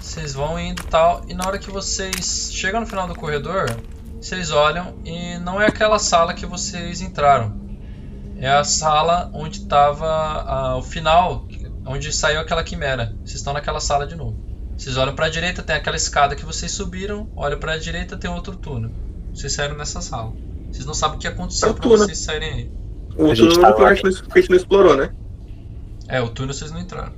vocês 0.00 0.32
vão 0.32 0.58
indo 0.60 0.80
e 0.80 0.86
tal, 0.86 1.22
e 1.28 1.34
na 1.34 1.44
hora 1.44 1.58
que 1.58 1.68
vocês 1.68 2.50
chegam 2.52 2.80
no 2.80 2.86
final 2.86 3.08
do 3.08 3.16
corredor, 3.16 3.66
vocês 4.20 4.52
olham 4.52 4.94
e 5.04 5.38
não 5.38 5.60
é 5.60 5.66
aquela 5.66 5.98
sala 5.98 6.34
que 6.34 6.46
vocês 6.46 7.00
entraram. 7.00 7.52
É 8.38 8.48
a 8.48 8.62
sala 8.62 9.28
onde 9.34 9.58
estava 9.58 10.76
o 10.76 10.82
final, 10.82 11.44
onde 11.84 12.12
saiu 12.12 12.40
aquela 12.40 12.62
quimera. 12.62 13.12
Vocês 13.24 13.40
estão 13.40 13.52
naquela 13.52 13.80
sala 13.80 14.06
de 14.06 14.14
novo. 14.14 14.36
Vocês 14.76 14.96
olham 14.96 15.16
para 15.16 15.26
a 15.26 15.28
direita, 15.28 15.64
tem 15.64 15.74
aquela 15.74 15.96
escada 15.96 16.36
que 16.36 16.44
vocês 16.44 16.70
subiram, 16.70 17.28
olham 17.34 17.58
para 17.58 17.72
a 17.72 17.78
direita, 17.78 18.16
tem 18.16 18.30
outro 18.30 18.54
túnel. 18.54 18.92
Vocês 19.34 19.52
saíram 19.52 19.76
nessa 19.76 20.00
sala. 20.00 20.32
Vocês 20.70 20.86
não 20.86 20.94
sabem 20.94 21.16
o 21.16 21.20
que 21.20 21.26
aconteceu 21.26 21.70
É 21.70 21.72
para 21.72 21.88
vocês 21.88 22.18
saírem 22.18 22.52
aí. 22.52 22.77
O 23.18 23.30
A 23.30 23.34
gente 23.34 23.54
túnel 23.54 23.60
tá 23.62 23.72
que 23.74 23.80
a 23.80 23.84
lá. 23.84 23.94
gente 23.94 24.04
não- 24.04 24.12
que 24.12 24.38
a 24.38 24.40
gente 24.40 24.50
não 24.50 24.56
explorou, 24.56 24.96
né? 24.96 25.10
É, 26.08 26.20
o 26.20 26.28
túnel 26.28 26.54
vocês 26.54 26.70
não 26.70 26.80
entraram. 26.80 27.12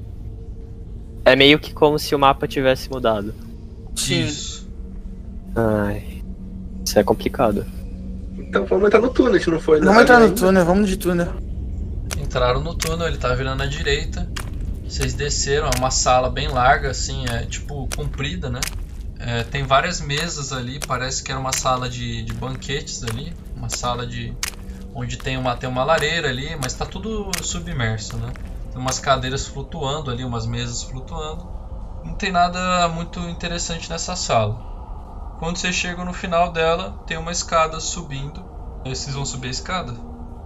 É 1.25 1.37
meio 1.37 1.59
que 1.59 1.73
como 1.75 1.99
se 1.99 2.15
o 2.15 2.19
mapa 2.19 2.49
tivesse 2.49 2.91
mudado. 2.91 3.35
Sim. 3.95 4.25
Isso. 4.25 4.69
Ai. 5.55 6.23
Isso 6.85 6.99
é 6.99 7.03
complicado. 7.05 7.67
Então 8.39 8.65
vamos 8.67 8.87
entrar 8.87 9.01
no 9.01 9.11
túnel, 9.11 9.35
a 9.35 9.39
gente 9.39 9.51
não 9.51 9.61
foi 9.61 9.79
Vamos 9.79 9.95
na- 9.95 10.03
entrar 10.03 10.19
no 10.19 10.25
ainda. 10.25 10.37
túnel, 10.37 10.65
vamos 10.65 10.89
de 10.89 10.97
túnel. 10.97 11.29
Entraram 12.21 12.61
no 12.63 12.75
túnel, 12.75 13.07
ele 13.07 13.19
tá 13.19 13.35
virando 13.35 13.63
à 13.63 13.67
direita. 13.67 14.29
Vocês 14.89 15.15
desceram, 15.15 15.67
é 15.69 15.79
uma 15.79 15.91
sala 15.91 16.29
bem 16.31 16.49
larga, 16.49 16.91
assim, 16.91 17.25
é 17.29 17.45
tipo 17.45 17.89
comprida, 17.95 18.49
né? 18.51 18.61
É, 19.21 19.45
tem 19.45 19.63
várias 19.65 20.01
mesas 20.01 20.53
ali, 20.53 20.81
parece 20.85 21.23
que 21.23 21.31
era 21.31 21.39
uma 21.39 21.53
sala 21.53 21.89
de, 21.89 22.23
de 22.23 22.33
banquetes 22.33 23.05
ali, 23.05 23.33
uma 23.55 23.69
sala 23.69 24.07
de 24.07 24.33
onde 24.95 25.17
tem 25.17 25.37
uma 25.37 25.57
tem 25.57 25.69
uma 25.69 25.85
lareira 25.85 26.29
ali, 26.29 26.57
mas 26.61 26.75
tá 26.75 26.85
tudo 26.85 27.31
submerso, 27.43 28.17
né? 28.17 28.33
Tem 28.73 28.81
umas 28.81 28.99
cadeiras 28.99 29.47
flutuando 29.47 30.11
ali, 30.11 30.25
umas 30.25 30.47
mesas 30.47 30.83
flutuando. 30.83 31.49
Não 32.05 32.15
tem 32.15 32.33
nada 32.33 32.89
muito 32.89 33.21
interessante 33.21 33.91
nessa 33.91 34.17
sala. 34.17 34.69
Quando 35.39 35.57
vocês 35.57 35.75
chegam 35.75 36.05
no 36.05 36.13
final 36.13 36.53
dela, 36.53 37.03
tem 37.07 37.17
uma 37.17 37.33
escada 37.33 37.81
subindo. 37.81 38.45
Vocês 38.85 39.15
vão 39.15 39.25
subir 39.25 39.49
a 39.49 39.51
escada? 39.51 39.95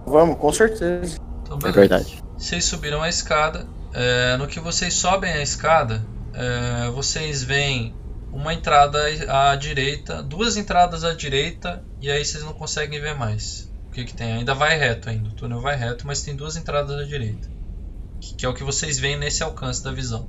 Vamos, 0.05 0.37
com 0.37 0.51
certeza. 0.51 1.17
Então, 1.41 1.59
É 1.63 1.71
verdade. 1.71 2.23
Vocês 2.37 2.65
subiram 2.65 3.01
a 3.01 3.09
escada. 3.09 3.67
é, 3.93 4.35
no 4.37 4.45
que 4.47 4.59
vocês 4.59 4.93
sobem 4.93 5.31
a 5.31 5.41
escada, 5.41 6.05
é, 6.33 6.89
vocês 6.89 7.43
veem 7.43 7.95
uma 8.31 8.53
entrada 8.53 8.99
à 9.29 9.55
direita, 9.55 10.21
duas 10.21 10.57
entradas 10.57 11.05
à 11.05 11.13
direita, 11.13 11.81
e 12.01 12.11
aí 12.11 12.25
vocês 12.25 12.43
não 12.43 12.51
conseguem 12.53 12.99
ver 12.99 13.15
mais. 13.15 13.71
O 13.95 13.97
que, 13.97 14.03
que 14.03 14.13
tem? 14.13 14.33
Ainda 14.33 14.53
vai 14.53 14.77
reto 14.77 15.09
ainda. 15.09 15.29
O 15.29 15.31
túnel 15.31 15.61
vai 15.61 15.73
reto, 15.77 16.05
mas 16.05 16.21
tem 16.21 16.35
duas 16.35 16.57
entradas 16.57 16.99
à 16.99 17.03
direita. 17.05 17.47
Que, 18.19 18.35
que 18.35 18.45
é 18.45 18.49
o 18.49 18.53
que 18.53 18.61
vocês 18.61 18.99
veem 18.99 19.17
nesse 19.17 19.41
alcance 19.41 19.81
da 19.81 19.89
visão. 19.89 20.27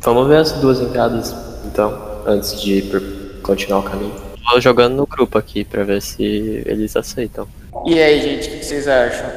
Vamos 0.00 0.26
ver 0.26 0.38
as 0.38 0.50
duas 0.54 0.80
entradas, 0.80 1.32
então, 1.64 1.96
antes 2.26 2.60
de 2.60 2.72
ir 2.78 2.90
por- 2.90 3.00
continuar 3.42 3.78
o 3.78 3.82
caminho. 3.84 4.12
Tô 4.50 4.60
jogando 4.60 4.96
no 4.96 5.06
grupo 5.06 5.38
aqui 5.38 5.62
pra 5.64 5.84
ver 5.84 6.02
se 6.02 6.24
eles 6.66 6.96
aceitam. 6.96 7.46
E 7.86 8.00
aí, 8.02 8.20
gente, 8.20 8.48
o 8.48 8.58
que 8.58 8.64
vocês 8.64 8.88
acham? 8.88 9.30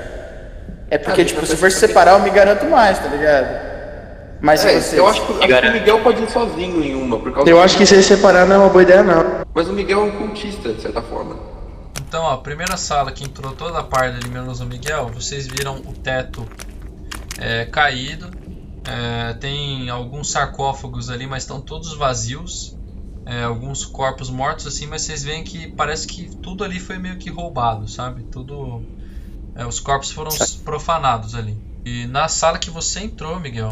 É 0.90 0.98
porque, 0.98 1.22
Ah, 1.22 1.26
tipo, 1.26 1.46
se 1.46 1.56
for 1.56 1.70
se 1.72 1.78
separar, 1.78 2.14
eu 2.18 2.24
me 2.24 2.32
garanto 2.32 2.66
mais, 2.66 2.98
tá 2.98 3.10
ligado? 3.10 3.70
Mas 4.42 4.66
É, 4.66 4.80
vocês... 4.80 4.94
eu 4.98 5.06
acho 5.06 5.22
que, 5.24 5.34
acho 5.54 5.62
que 5.62 5.68
o 5.68 5.72
Miguel 5.74 6.00
pode 6.02 6.24
ir 6.24 6.32
sozinho 6.32 6.84
em 6.84 6.96
uma, 6.96 7.20
por 7.20 7.32
causa 7.32 7.48
Eu 7.48 7.62
acho 7.62 7.78
que 7.78 7.86
se 7.86 8.02
separar 8.02 8.48
não 8.48 8.56
é 8.56 8.58
uma 8.58 8.70
boa 8.70 8.82
ideia, 8.82 9.04
não. 9.04 9.24
Mas 9.54 9.68
o 9.68 9.74
Miguel 9.74 10.00
é 10.00 10.04
um 10.06 10.12
cultista, 10.14 10.74
de 10.74 10.82
certa 10.82 11.04
forma. 11.04 11.51
Então, 12.12 12.24
ó, 12.26 12.34
a 12.34 12.38
primeira 12.40 12.76
sala 12.76 13.10
que 13.10 13.24
entrou 13.24 13.56
toda 13.56 13.80
a 13.80 13.84
parte 13.86 14.18
ali, 14.18 14.28
menos 14.28 14.60
o 14.60 14.66
Miguel, 14.66 15.08
vocês 15.14 15.48
viram 15.48 15.78
o 15.78 15.94
teto 15.94 16.46
é, 17.40 17.64
caído. 17.64 18.30
É, 18.86 19.34
tem 19.36 19.90
alguns 19.90 20.30
sarcófagos 20.30 21.10
ali, 21.10 21.26
mas 21.26 21.44
estão 21.44 21.62
todos 21.62 21.96
vazios. 21.96 22.76
É, 23.26 23.44
alguns 23.44 23.86
corpos 23.86 24.30
mortos 24.30 24.68
assim, 24.68 24.88
mas 24.88 25.04
vocês 25.04 25.24
veem 25.24 25.42
que 25.42 25.70
parece 25.72 26.06
que 26.06 26.36
tudo 26.36 26.66
ali 26.66 26.82
foi 26.82 26.98
meio 26.98 27.18
que 27.18 27.30
roubado, 27.30 27.88
sabe? 27.88 28.24
Tudo. 28.24 28.84
é, 29.56 29.66
os 29.66 29.80
corpos 29.80 30.12
foram 30.12 30.32
profanados 30.66 31.34
ali. 31.34 31.58
E 31.86 32.08
na 32.08 32.28
sala 32.28 32.60
que 32.60 32.70
você 32.70 33.00
entrou, 33.06 33.40
Miguel, 33.40 33.70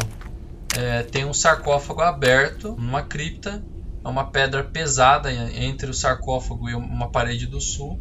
é, 0.77 1.03
tem 1.03 1.25
um 1.25 1.33
sarcófago 1.33 1.99
aberto, 1.99 2.73
numa 2.79 3.01
cripta. 3.01 3.61
É 4.01 4.07
uma 4.07 4.27
pedra 4.31 4.63
pesada 4.63 5.29
en- 5.29 5.65
entre 5.65 5.91
o 5.91 5.93
sarcófago 5.93 6.69
e 6.69 6.73
uma 6.73 7.09
parede 7.09 7.45
do 7.45 7.59
sul. 7.59 7.99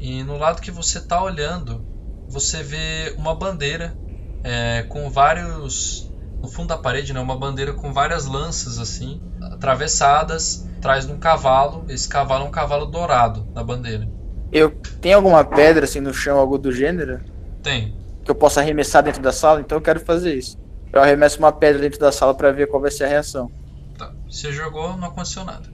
E 0.00 0.22
no 0.24 0.38
lado 0.38 0.62
que 0.62 0.70
você 0.70 0.98
está 0.98 1.22
olhando, 1.22 1.84
você 2.26 2.62
vê 2.62 3.14
uma 3.18 3.34
bandeira 3.34 3.94
é, 4.42 4.82
com 4.88 5.10
vários. 5.10 6.10
No 6.40 6.48
fundo 6.48 6.68
da 6.68 6.78
parede, 6.78 7.12
né, 7.12 7.20
uma 7.20 7.36
bandeira 7.36 7.74
com 7.74 7.92
várias 7.92 8.24
lanças 8.24 8.78
assim, 8.78 9.20
atravessadas, 9.42 10.66
atrás 10.78 11.06
de 11.06 11.12
um 11.12 11.18
cavalo. 11.18 11.84
Esse 11.86 12.08
cavalo 12.08 12.46
é 12.46 12.48
um 12.48 12.50
cavalo 12.50 12.86
dourado 12.86 13.46
na 13.54 13.62
bandeira. 13.62 14.08
Eu 14.50 14.70
tem 15.02 15.12
alguma 15.12 15.44
pedra 15.44 15.84
assim 15.84 16.00
no 16.00 16.14
chão, 16.14 16.38
algo 16.38 16.56
do 16.56 16.72
gênero, 16.72 17.20
Tem. 17.62 17.94
que 18.24 18.30
eu 18.30 18.34
possa 18.34 18.60
arremessar 18.60 19.02
dentro 19.02 19.20
da 19.20 19.32
sala? 19.32 19.60
Então 19.60 19.76
eu 19.76 19.82
quero 19.82 20.00
fazer 20.00 20.34
isso. 20.34 20.58
Eu 20.90 21.02
arremesso 21.02 21.38
uma 21.38 21.52
pedra 21.52 21.82
dentro 21.82 22.00
da 22.00 22.10
sala 22.10 22.34
pra 22.34 22.50
ver 22.50 22.66
qual 22.68 22.80
vai 22.80 22.90
ser 22.90 23.04
a 23.04 23.08
reação. 23.08 23.50
Tá. 23.98 24.12
Você 24.28 24.50
jogou, 24.50 24.96
não 24.96 25.08
aconteceu 25.08 25.44
nada. 25.44 25.68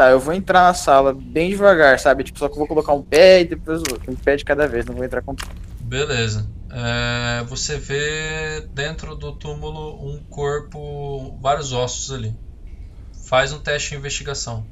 Tá, 0.00 0.08
eu 0.08 0.18
vou 0.18 0.32
entrar 0.32 0.62
na 0.62 0.72
sala 0.72 1.12
bem 1.12 1.50
devagar, 1.50 1.98
sabe? 1.98 2.24
Tipo, 2.24 2.38
só 2.38 2.48
que 2.48 2.54
eu 2.54 2.58
vou 2.60 2.66
colocar 2.66 2.94
um 2.94 3.02
pé 3.02 3.42
e 3.42 3.44
depois 3.44 3.82
o 3.82 3.92
outro. 3.92 4.10
Um 4.10 4.16
pé 4.16 4.34
de 4.34 4.46
cada 4.46 4.66
vez, 4.66 4.86
não 4.86 4.94
vou 4.94 5.04
entrar 5.04 5.20
com 5.20 5.34
tudo. 5.34 5.50
Beleza. 5.78 6.48
É, 6.70 7.44
você 7.44 7.76
vê 7.76 8.66
dentro 8.72 9.14
do 9.14 9.32
túmulo 9.32 10.02
um 10.02 10.24
corpo, 10.24 11.36
vários 11.42 11.74
ossos 11.74 12.10
ali. 12.12 12.34
Faz 13.26 13.52
um 13.52 13.58
teste 13.58 13.90
de 13.90 13.96
investigação. 13.96 14.64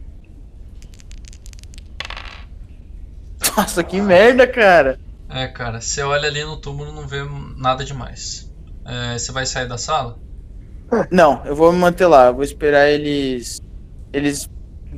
Nossa, 3.54 3.84
que 3.84 4.00
merda, 4.00 4.46
cara. 4.46 4.98
É, 5.28 5.46
cara, 5.46 5.82
você 5.82 6.00
olha 6.00 6.26
ali 6.26 6.42
no 6.42 6.56
túmulo 6.56 6.90
e 6.90 6.94
não 6.94 7.06
vê 7.06 7.18
nada 7.54 7.84
demais. 7.84 8.50
É, 8.82 9.18
você 9.18 9.30
vai 9.30 9.44
sair 9.44 9.68
da 9.68 9.76
sala? 9.76 10.18
Não, 11.10 11.44
eu 11.44 11.54
vou 11.54 11.70
me 11.70 11.78
manter 11.78 12.06
lá. 12.06 12.28
Eu 12.28 12.34
vou 12.34 12.44
esperar 12.44 12.88
eles. 12.88 13.60
Eles 14.10 14.48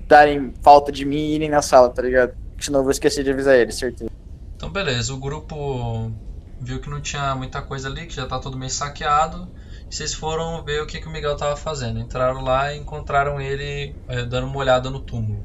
darem 0.06 0.52
falta 0.62 0.92
de 0.92 1.04
mim 1.04 1.16
e 1.16 1.34
irem 1.36 1.50
na 1.50 1.62
sala, 1.62 1.88
tá 1.88 2.02
ligado? 2.02 2.32
Senão 2.58 2.80
eu 2.80 2.84
vou 2.84 2.90
esquecer 2.90 3.24
de 3.24 3.30
avisar 3.30 3.56
eles, 3.56 3.76
certeza. 3.76 4.10
Então, 4.56 4.70
beleza. 4.70 5.14
O 5.14 5.18
grupo 5.18 6.12
viu 6.60 6.80
que 6.80 6.90
não 6.90 7.00
tinha 7.00 7.34
muita 7.34 7.62
coisa 7.62 7.88
ali, 7.88 8.06
que 8.06 8.14
já 8.14 8.26
tá 8.26 8.38
todo 8.38 8.56
meio 8.56 8.70
saqueado. 8.70 9.48
E 9.90 9.94
vocês 9.94 10.14
foram 10.14 10.62
ver 10.62 10.82
o 10.82 10.86
que, 10.86 11.00
que 11.00 11.08
o 11.08 11.10
Miguel 11.10 11.36
tava 11.36 11.56
fazendo. 11.56 11.98
Entraram 11.98 12.42
lá 12.42 12.72
e 12.72 12.78
encontraram 12.78 13.40
ele 13.40 13.94
é, 14.06 14.24
dando 14.24 14.46
uma 14.46 14.58
olhada 14.58 14.90
no 14.90 15.00
túmulo. 15.00 15.40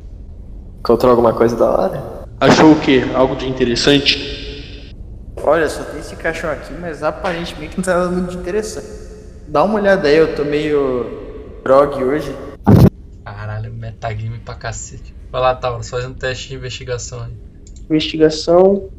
Encontrou 0.79 1.11
alguma 1.11 1.33
coisa 1.33 1.55
da 1.55 1.71
hora? 1.71 2.25
Achou 2.39 2.73
o 2.73 2.79
quê? 2.79 3.03
Algo 3.15 3.35
de 3.35 3.47
interessante? 3.47 4.93
Olha, 5.41 5.67
só 5.69 5.83
tem 5.83 5.99
esse 5.99 6.15
caixão 6.15 6.51
aqui, 6.51 6.73
mas 6.73 7.01
aparentemente 7.01 7.77
não 7.77 7.83
tem 7.83 7.93
nada 7.93 8.09
muito 8.09 8.35
interessante. 8.35 8.87
Dá 9.47 9.63
uma 9.63 9.75
olhada 9.75 10.07
aí, 10.07 10.17
eu 10.17 10.35
tô 10.35 10.43
meio 10.43 11.59
grog 11.63 12.03
hoje. 12.03 12.35
Caralho, 13.55 13.73
metagame 13.73 14.39
pra 14.39 14.55
cacete. 14.55 15.15
Vai 15.31 15.41
lá, 15.41 15.55
Taurus, 15.55 15.89
faz 15.89 16.05
um 16.05 16.13
teste 16.13 16.49
de 16.49 16.55
investigação 16.55 17.23
aí. 17.23 17.33
Investigação 17.85 18.89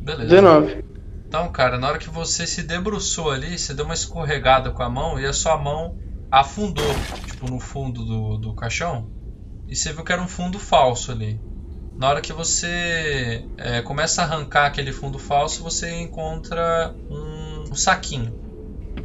Beleza. 0.00 0.28
19. 0.28 0.84
Então, 1.26 1.50
cara, 1.50 1.78
na 1.78 1.88
hora 1.88 1.98
que 1.98 2.10
você 2.10 2.46
se 2.46 2.62
debruçou 2.62 3.30
ali, 3.30 3.58
você 3.58 3.72
deu 3.72 3.86
uma 3.86 3.94
escorregada 3.94 4.70
com 4.70 4.82
a 4.82 4.90
mão 4.90 5.18
e 5.18 5.24
a 5.24 5.32
sua 5.32 5.56
mão 5.56 5.96
afundou, 6.30 6.84
tipo, 7.26 7.50
no 7.50 7.58
fundo 7.58 8.04
do, 8.04 8.36
do 8.36 8.54
caixão. 8.54 9.10
E 9.66 9.74
você 9.74 9.92
viu 9.92 10.04
que 10.04 10.12
era 10.12 10.20
um 10.20 10.28
fundo 10.28 10.58
falso 10.58 11.10
ali. 11.10 11.40
Na 11.96 12.10
hora 12.10 12.20
que 12.20 12.34
você 12.34 13.46
é, 13.56 13.80
começa 13.80 14.20
a 14.20 14.24
arrancar 14.26 14.66
aquele 14.66 14.92
fundo 14.92 15.18
falso, 15.18 15.62
você 15.62 15.90
encontra 16.02 16.94
um, 17.08 17.70
um 17.70 17.74
saquinho. 17.74 18.43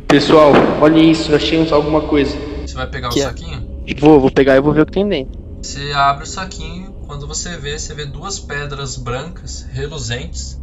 Pessoal, 0.10 0.52
olha 0.82 1.00
isso, 1.00 1.36
achei 1.36 1.60
uns- 1.60 1.72
alguma 1.72 2.02
coisa. 2.02 2.36
Você 2.66 2.74
vai 2.74 2.88
pegar 2.88 3.10
Que 3.10 3.20
o 3.20 3.22
é? 3.22 3.26
saquinho? 3.26 3.64
Vou, 4.00 4.20
vou 4.20 4.32
pegar 4.32 4.56
e 4.56 4.60
vou 4.60 4.74
ver 4.74 4.82
o 4.82 4.86
que 4.88 4.92
tem 4.94 5.08
dentro. 5.08 5.40
Você 5.62 5.92
abre 5.94 6.24
o 6.24 6.28
saquinho, 6.28 6.92
quando 7.06 7.28
você 7.28 7.56
vê, 7.58 7.78
você 7.78 7.94
vê 7.94 8.08
duas 8.08 8.40
pedras 8.40 8.98
brancas, 8.98 9.68
reluzentes. 9.72 10.58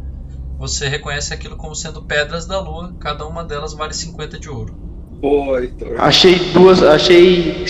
Você 0.59 0.89
reconhece 0.89 1.33
aquilo 1.33 1.55
como 1.55 1.73
sendo 1.73 2.01
pedras 2.05 2.45
da 2.45 2.59
lua, 2.59 2.93
cada 2.99 3.25
uma 3.25 3.41
delas 3.45 3.73
vale 3.73 3.93
50 3.93 4.37
de 4.37 4.49
ouro. 4.49 4.75
Pô, 5.21 5.57
Heitor. 5.57 5.95
Achei 5.97 6.35
duas, 6.51 6.83
achei 6.83 7.65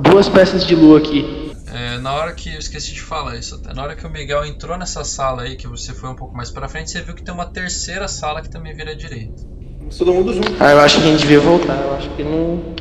duas 0.00 0.28
peças 0.28 0.66
de 0.66 0.74
lua 0.74 0.98
aqui. 0.98 1.52
É, 1.68 1.98
na 1.98 2.12
hora 2.12 2.32
que 2.32 2.52
eu 2.52 2.58
esqueci 2.58 2.92
de 2.92 3.02
falar 3.02 3.36
isso, 3.36 3.54
até 3.54 3.72
na 3.72 3.84
hora 3.84 3.94
que 3.94 4.04
o 4.04 4.10
Miguel 4.10 4.44
entrou 4.44 4.76
nessa 4.76 5.04
sala 5.04 5.42
aí, 5.42 5.54
que 5.56 5.68
você 5.68 5.92
foi 5.94 6.08
um 6.10 6.16
pouco 6.16 6.36
mais 6.36 6.50
pra 6.50 6.68
frente, 6.68 6.90
você 6.90 7.02
viu 7.02 7.14
que 7.14 7.22
tem 7.22 7.32
uma 7.34 7.46
terceira 7.46 8.08
sala 8.08 8.42
que 8.42 8.50
também 8.50 8.74
vira 8.74 8.90
à 8.90 8.94
direita. 8.96 9.53
Todo 9.96 10.12
mundo 10.12 10.32
junto. 10.32 10.52
Ah, 10.60 10.72
eu 10.72 10.80
acho 10.80 11.00
que 11.00 11.02
a 11.02 11.10
gente 11.10 11.20
devia 11.20 11.40
voltar. 11.40 11.76
Eu 11.76 11.94
acho 11.94 12.10
que 12.10 12.24
não. 12.24 12.74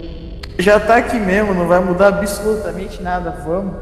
Já 0.60 0.80
tá 0.80 0.98
aqui 0.98 1.18
mesmo, 1.18 1.54
não 1.54 1.68
vai 1.68 1.84
mudar 1.84 2.08
absolutamente 2.08 3.02
nada, 3.02 3.32
vamos. 3.46 3.76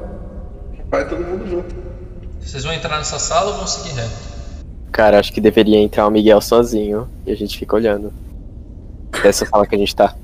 Vai 0.89 1.07
todo 1.07 1.23
mundo 1.23 1.49
junto. 1.49 1.75
Vocês 2.39 2.63
vão 2.63 2.73
entrar 2.73 2.97
nessa 2.97 3.19
sala 3.19 3.51
ou 3.51 3.57
vão 3.57 3.67
seguir 3.67 3.93
reto? 3.93 4.31
Cara, 4.91 5.19
acho 5.19 5.31
que 5.31 5.39
deveria 5.39 5.77
entrar 5.77 6.07
o 6.07 6.11
Miguel 6.11 6.41
sozinho 6.41 7.07
e 7.25 7.31
a 7.31 7.35
gente 7.35 7.57
fica 7.57 7.75
olhando. 7.75 8.11
Dessa 9.23 9.45
sala 9.45 9.65
que 9.65 9.75
a 9.75 9.77
gente 9.77 9.95
tá. 9.95 10.15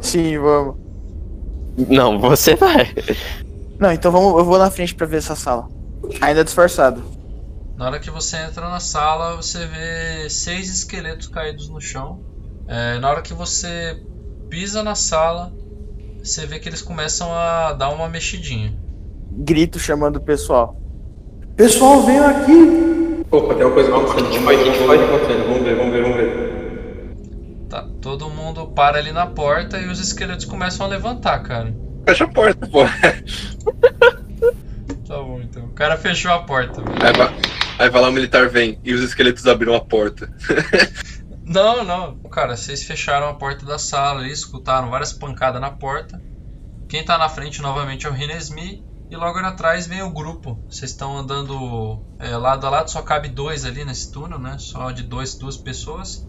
Sim, 0.00 0.38
vamos. 0.38 0.76
Não, 1.88 2.18
você 2.18 2.54
vai. 2.54 2.92
Não, 3.78 3.92
então 3.92 4.12
vamos, 4.12 4.38
eu 4.38 4.44
vou 4.44 4.58
na 4.58 4.70
frente 4.70 4.94
pra 4.94 5.06
ver 5.06 5.18
essa 5.18 5.34
sala. 5.34 5.68
Ainda 6.20 6.44
disfarçado. 6.44 7.02
Na 7.82 7.88
hora 7.88 7.98
que 7.98 8.12
você 8.12 8.36
entra 8.36 8.68
na 8.68 8.78
sala, 8.78 9.34
você 9.34 9.66
vê 9.66 10.30
seis 10.30 10.70
esqueletos 10.70 11.26
caídos 11.26 11.68
no 11.68 11.80
chão. 11.80 12.20
É, 12.68 12.96
na 13.00 13.10
hora 13.10 13.20
que 13.20 13.34
você 13.34 14.00
pisa 14.48 14.84
na 14.84 14.94
sala, 14.94 15.52
você 16.22 16.46
vê 16.46 16.60
que 16.60 16.68
eles 16.68 16.80
começam 16.80 17.34
a 17.34 17.72
dar 17.72 17.88
uma 17.88 18.08
mexidinha. 18.08 18.72
Grito 19.32 19.80
chamando 19.80 20.18
o 20.18 20.20
pessoal. 20.20 20.80
Pessoal, 21.56 22.02
venham 22.02 22.24
aqui! 22.24 23.24
Opa, 23.28 23.52
tem 23.56 23.64
uma 23.66 23.74
coisa 23.74 23.90
acontecendo. 23.90 24.26
O 24.26 24.30
que 24.30 24.38
tá 24.38 25.04
acontecendo. 25.04 25.48
Vamos 25.48 25.62
ver, 25.64 25.74
vamos 25.74 25.92
ver, 25.92 26.02
vamos 26.02 26.16
ver. 26.16 27.66
Tá, 27.68 27.88
todo 28.00 28.30
mundo 28.30 28.68
para 28.68 28.98
ali 28.98 29.10
na 29.10 29.26
porta 29.26 29.78
e 29.78 29.88
os 29.88 29.98
esqueletos 29.98 30.44
começam 30.44 30.86
a 30.86 30.88
levantar, 30.88 31.42
cara. 31.42 31.74
Fecha 32.06 32.26
a 32.26 32.28
porta, 32.28 32.64
pô. 32.64 32.84
Tá 35.04 35.18
bom, 35.18 35.40
então. 35.40 35.64
O 35.64 35.70
cara 35.70 35.96
fechou 35.96 36.30
a 36.30 36.38
porta, 36.44 36.80
velho. 36.80 36.96
Vai, 37.00 37.61
aí 37.78 37.90
vai 37.90 38.02
lá 38.02 38.08
o 38.08 38.12
militar 38.12 38.48
vem 38.48 38.78
e 38.82 38.92
os 38.92 39.02
esqueletos 39.02 39.46
abriram 39.46 39.74
a 39.74 39.80
porta. 39.80 40.32
Não, 41.44 41.84
não. 41.84 42.18
Cara, 42.30 42.56
vocês 42.56 42.84
fecharam 42.84 43.28
a 43.28 43.34
porta 43.34 43.66
da 43.66 43.76
sala 43.76 44.20
ali, 44.20 44.30
escutaram 44.30 44.88
várias 44.88 45.12
pancadas 45.12 45.60
na 45.60 45.70
porta. 45.70 46.22
Quem 46.88 47.04
tá 47.04 47.18
na 47.18 47.28
frente 47.28 47.60
novamente 47.60 48.06
é 48.06 48.10
o 48.10 48.12
Rinesmi. 48.12 48.84
E 49.10 49.16
logo 49.16 49.38
ali 49.38 49.46
atrás 49.46 49.86
vem 49.86 50.02
o 50.02 50.10
grupo. 50.10 50.58
Vocês 50.70 50.92
estão 50.92 51.18
andando 51.18 52.00
é, 52.18 52.34
lado 52.34 52.66
a 52.66 52.70
lado, 52.70 52.90
só 52.90 53.02
cabe 53.02 53.28
dois 53.28 53.66
ali 53.66 53.84
nesse 53.84 54.10
túnel, 54.10 54.38
né? 54.38 54.56
Só 54.58 54.90
de 54.90 55.02
dois, 55.02 55.34
duas 55.34 55.56
pessoas. 55.56 56.26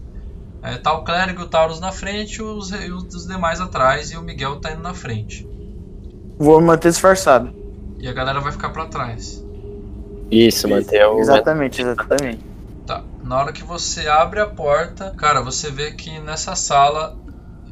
É, 0.62 0.76
tá 0.76 0.92
o 0.92 1.04
Clérigo 1.04 1.42
e 1.42 1.44
o 1.44 1.48
Taurus 1.48 1.80
na 1.80 1.92
frente, 1.92 2.42
os, 2.42 2.72
os 2.72 3.26
demais 3.26 3.60
atrás 3.60 4.10
e 4.10 4.16
o 4.16 4.22
Miguel 4.22 4.60
tá 4.60 4.72
indo 4.72 4.82
na 4.82 4.92
frente. 4.92 5.48
Vou 6.38 6.60
me 6.60 6.66
manter 6.66 6.90
disfarçado. 6.90 7.54
E 7.98 8.08
a 8.08 8.12
galera 8.12 8.40
vai 8.40 8.52
ficar 8.52 8.70
pra 8.70 8.86
trás. 8.86 9.43
Isso, 10.30 10.68
manter 10.68 11.06
o. 11.06 11.18
Exatamente, 11.18 11.82
exatamente. 11.82 12.44
Tá. 12.86 13.02
Na 13.22 13.38
hora 13.38 13.52
que 13.52 13.64
você 13.64 14.08
abre 14.08 14.40
a 14.40 14.46
porta, 14.46 15.10
cara, 15.16 15.40
você 15.40 15.70
vê 15.70 15.92
que 15.92 16.18
nessa 16.20 16.54
sala 16.54 17.16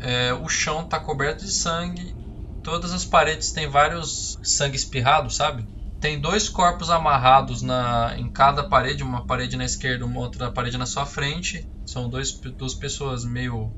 é, 0.01 0.33
o 0.35 0.49
chão 0.49 0.85
tá 0.85 0.99
coberto 0.99 1.45
de 1.45 1.53
sangue. 1.53 2.15
Todas 2.63 2.93
as 2.93 3.05
paredes 3.05 3.53
têm 3.53 3.69
vários 3.69 4.39
sangue 4.43 4.77
espirrado, 4.77 5.31
sabe? 5.31 5.67
Tem 6.01 6.21
dois 6.21 6.49
corpos 6.49 6.91
amarrados 6.91 7.63
na, 7.63 8.15
em 8.19 8.31
cada 8.31 8.65
parede, 8.65 9.03
uma 9.03 9.25
parede 9.27 9.57
na 9.57 9.65
esquerda, 9.65 10.05
uma 10.05 10.21
outra 10.21 10.51
parede 10.51 10.77
na 10.77 10.87
sua 10.87 11.07
frente. 11.07 11.69
São 11.87 12.09
dois, 12.09 12.33
duas 12.57 12.75
pessoas 12.75 13.25
meio, 13.25 13.71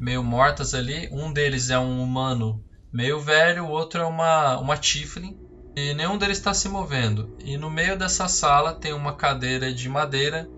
meio 0.00 0.22
mortas 0.22 0.74
ali. 0.74 1.08
Um 1.12 1.32
deles 1.32 1.68
é 1.68 1.78
um 1.78 2.02
humano 2.02 2.62
meio 2.92 3.20
velho, 3.20 3.64
o 3.64 3.70
outro 3.70 4.00
é 4.00 4.06
uma, 4.06 4.58
uma 4.58 4.76
Tiflin. 4.76 5.36
E 5.74 5.94
nenhum 5.94 6.18
deles 6.18 6.38
está 6.38 6.52
se 6.52 6.68
movendo. 6.68 7.34
E 7.38 7.56
no 7.56 7.70
meio 7.70 7.98
dessa 7.98 8.28
sala 8.28 8.72
tem 8.72 8.92
uma 8.92 9.14
cadeira 9.14 9.72
de 9.72 9.88
madeira 9.88 10.48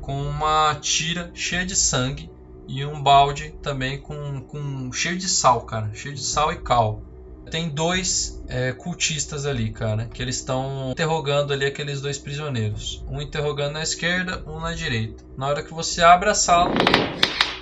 com 0.00 0.20
uma 0.22 0.74
tira 0.80 1.30
cheia 1.34 1.64
de 1.64 1.76
sangue 1.76 2.30
e 2.66 2.84
um 2.84 3.02
balde 3.02 3.54
também 3.62 4.00
com, 4.00 4.40
com 4.42 4.92
cheio 4.92 5.18
de 5.18 5.28
sal, 5.28 5.62
cara, 5.62 5.90
cheio 5.92 6.14
de 6.14 6.22
sal 6.22 6.52
e 6.52 6.56
cal. 6.56 7.02
Tem 7.50 7.68
dois 7.68 8.42
é, 8.48 8.72
cultistas 8.72 9.44
ali, 9.44 9.70
cara, 9.70 10.06
que 10.06 10.22
eles 10.22 10.36
estão 10.36 10.92
interrogando 10.92 11.52
ali 11.52 11.66
aqueles 11.66 12.00
dois 12.00 12.16
prisioneiros. 12.16 13.04
Um 13.08 13.20
interrogando 13.20 13.74
na 13.74 13.82
esquerda, 13.82 14.42
um 14.46 14.58
na 14.58 14.72
direita. 14.72 15.22
Na 15.36 15.46
hora 15.48 15.62
que 15.62 15.72
você 15.72 16.02
abre 16.02 16.30
a 16.30 16.34
sala, 16.34 16.72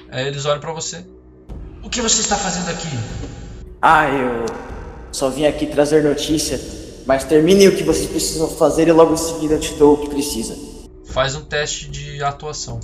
é, 0.08 0.26
eles 0.26 0.46
olham 0.46 0.60
para 0.60 0.72
você. 0.72 1.04
O 1.82 1.90
que 1.90 2.00
você 2.00 2.20
está 2.20 2.36
fazendo 2.36 2.70
aqui? 2.70 2.88
Ah, 3.80 4.08
eu 4.08 4.46
só 5.10 5.28
vim 5.28 5.46
aqui 5.46 5.66
trazer 5.66 6.04
notícia, 6.04 6.58
mas 7.06 7.24
termine 7.24 7.68
o 7.68 7.76
que 7.76 7.82
vocês 7.82 8.08
precisam 8.08 8.48
fazer 8.48 8.88
e 8.88 8.92
logo 8.92 9.14
em 9.14 9.16
seguida 9.16 9.54
eu 9.54 9.60
te 9.60 9.74
dou 9.74 9.94
o 9.94 9.98
que 9.98 10.08
precisa. 10.08 10.56
Faz 11.04 11.34
um 11.34 11.42
teste 11.42 11.88
de 11.90 12.22
atuação. 12.22 12.80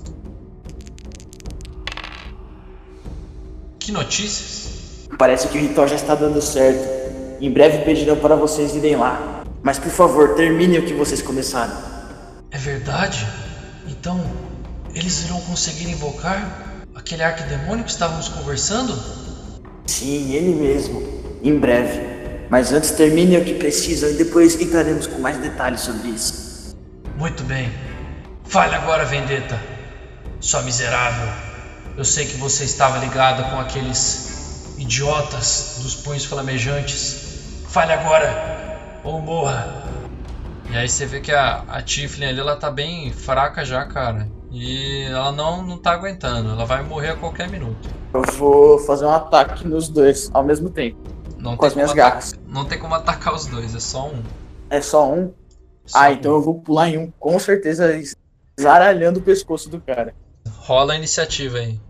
Que 3.78 3.92
notícias? 3.92 5.08
Parece 5.18 5.48
que 5.48 5.56
o 5.56 5.60
ritual 5.60 5.88
já 5.88 5.96
está 5.96 6.14
dando 6.14 6.42
certo. 6.42 6.98
Em 7.40 7.50
breve 7.50 7.84
pedirão 7.84 8.16
para 8.16 8.36
vocês 8.36 8.74
irem 8.74 8.96
lá. 8.96 9.44
Mas 9.62 9.78
por 9.78 9.90
favor, 9.90 10.34
termine 10.34 10.78
o 10.78 10.84
que 10.84 10.92
vocês 10.92 11.22
começaram. 11.22 11.74
É 12.50 12.58
verdade? 12.58 13.26
Então, 13.88 14.20
eles 14.94 15.24
irão 15.24 15.40
conseguir 15.42 15.90
invocar 15.90 16.84
aquele 16.94 17.22
arquidemônio 17.22 17.84
que 17.84 17.90
estávamos 17.90 18.28
conversando? 18.28 18.94
Sim, 19.86 20.32
ele 20.32 20.54
mesmo. 20.54 21.02
Em 21.42 21.58
breve. 21.58 22.07
Mas 22.50 22.72
antes 22.72 22.90
termine 22.92 23.36
o 23.36 23.44
que 23.44 23.54
precisam 23.54 24.10
e 24.10 24.14
depois 24.14 24.60
entraremos 24.60 25.06
com 25.06 25.18
mais 25.18 25.36
detalhes 25.38 25.80
sobre 25.80 26.08
isso. 26.08 26.76
Muito 27.16 27.42
bem. 27.44 27.70
Fale 28.44 28.74
agora, 28.74 29.04
Vendetta. 29.04 29.60
Sua 30.40 30.62
miserável. 30.62 31.28
Eu 31.96 32.04
sei 32.04 32.24
que 32.24 32.36
você 32.36 32.64
estava 32.64 32.98
ligada 32.98 33.42
com 33.44 33.60
aqueles 33.60 34.74
idiotas 34.78 35.80
dos 35.82 35.94
punhos 35.96 36.24
flamejantes. 36.24 37.64
Fale 37.68 37.92
agora 37.92 39.00
ou 39.04 39.20
morra. 39.20 39.84
E 40.70 40.76
aí 40.76 40.88
você 40.88 41.06
vê 41.06 41.20
que 41.20 41.32
a, 41.32 41.64
a 41.68 41.82
Tiflin 41.82 42.26
ali 42.26 42.40
ela 42.40 42.56
tá 42.56 42.70
bem 42.70 43.12
fraca 43.12 43.64
já, 43.64 43.84
cara. 43.84 44.28
E 44.50 45.04
ela 45.10 45.32
não, 45.32 45.62
não 45.62 45.76
tá 45.76 45.92
aguentando. 45.92 46.50
Ela 46.50 46.64
vai 46.64 46.82
morrer 46.82 47.10
a 47.10 47.16
qualquer 47.16 47.48
minuto. 47.50 47.88
Eu 48.14 48.22
vou 48.36 48.78
fazer 48.78 49.04
um 49.04 49.10
ataque 49.10 49.66
nos 49.66 49.88
dois 49.88 50.30
ao 50.32 50.42
mesmo 50.42 50.70
tempo. 50.70 50.98
Não 51.48 51.56
Com 51.56 51.64
as 51.66 51.74
minhas 51.74 51.90
atacar- 51.90 52.10
garras. 52.10 52.34
Não 52.46 52.64
tem 52.66 52.78
como 52.78 52.94
atacar 52.94 53.34
os 53.34 53.46
dois, 53.46 53.74
é 53.74 53.80
só 53.80 54.08
um. 54.08 54.22
É 54.68 54.80
só 54.82 55.10
um? 55.10 55.32
Só 55.86 55.98
ah, 55.98 56.08
um. 56.08 56.12
então 56.12 56.32
eu 56.32 56.42
vou 56.42 56.60
pular 56.60 56.88
em 56.90 56.98
um, 56.98 57.10
com 57.18 57.38
certeza 57.38 57.88
zaralhando 58.60 59.20
o 59.20 59.22
pescoço 59.22 59.70
do 59.70 59.80
cara. 59.80 60.14
Rola 60.58 60.92
a 60.92 60.96
iniciativa 60.96 61.56
aí. 61.58 61.80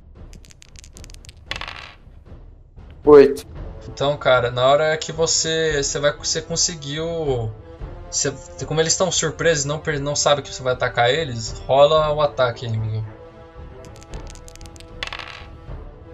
Oito. 3.04 3.46
Então, 3.88 4.16
cara, 4.16 4.50
na 4.50 4.64
hora 4.66 4.96
que 4.96 5.10
você 5.10 5.82
você 5.82 5.98
vai 5.98 6.12
você 6.16 6.40
conseguiu 6.42 7.50
você- 8.10 8.32
como 8.66 8.80
eles 8.80 8.92
estão 8.92 9.10
surpresos, 9.10 9.64
não 9.64 9.78
per- 9.80 9.98
não 10.00 10.14
sabe 10.14 10.42
que 10.42 10.54
você 10.54 10.62
vai 10.62 10.74
atacar 10.74 11.10
eles, 11.10 11.50
rola 11.66 12.12
o 12.12 12.20
ataque 12.20 12.66
aí, 12.66 12.76
Miguel. 12.76 13.02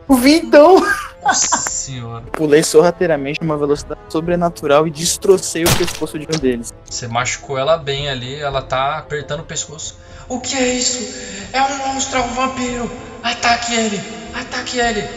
O 0.09 0.15
Vintão! 0.17 0.77
Nossa 1.25 1.57
senhora. 1.57 2.25
Pulei 2.33 2.63
sorrateiramente 2.63 3.41
numa 3.41 3.57
velocidade 3.57 4.01
sobrenatural 4.09 4.87
e 4.87 4.91
destrocei 4.91 5.65
o 5.65 5.77
pescoço 5.77 6.19
de 6.19 6.27
um 6.27 6.39
deles. 6.39 6.73
Você 6.85 7.09
machucou 7.09 7.59
ela 7.59 7.79
bem 7.79 8.09
ali, 8.09 8.37
ela 8.37 8.61
tá 8.63 8.99
apertando 8.99 9.41
o 9.41 9.45
pescoço. 9.45 9.99
O 10.29 10.41
que 10.41 10.55
é 10.55 10.75
isso? 10.75 11.49
É 11.53 11.63
um 11.63 11.79
monstro, 11.79 12.19
é 12.19 12.23
um 12.23 12.29
vampiro! 12.29 12.91
Ataque 13.23 13.75
ele! 13.75 14.01
Ataque 14.35 14.79
ele! 14.79 15.09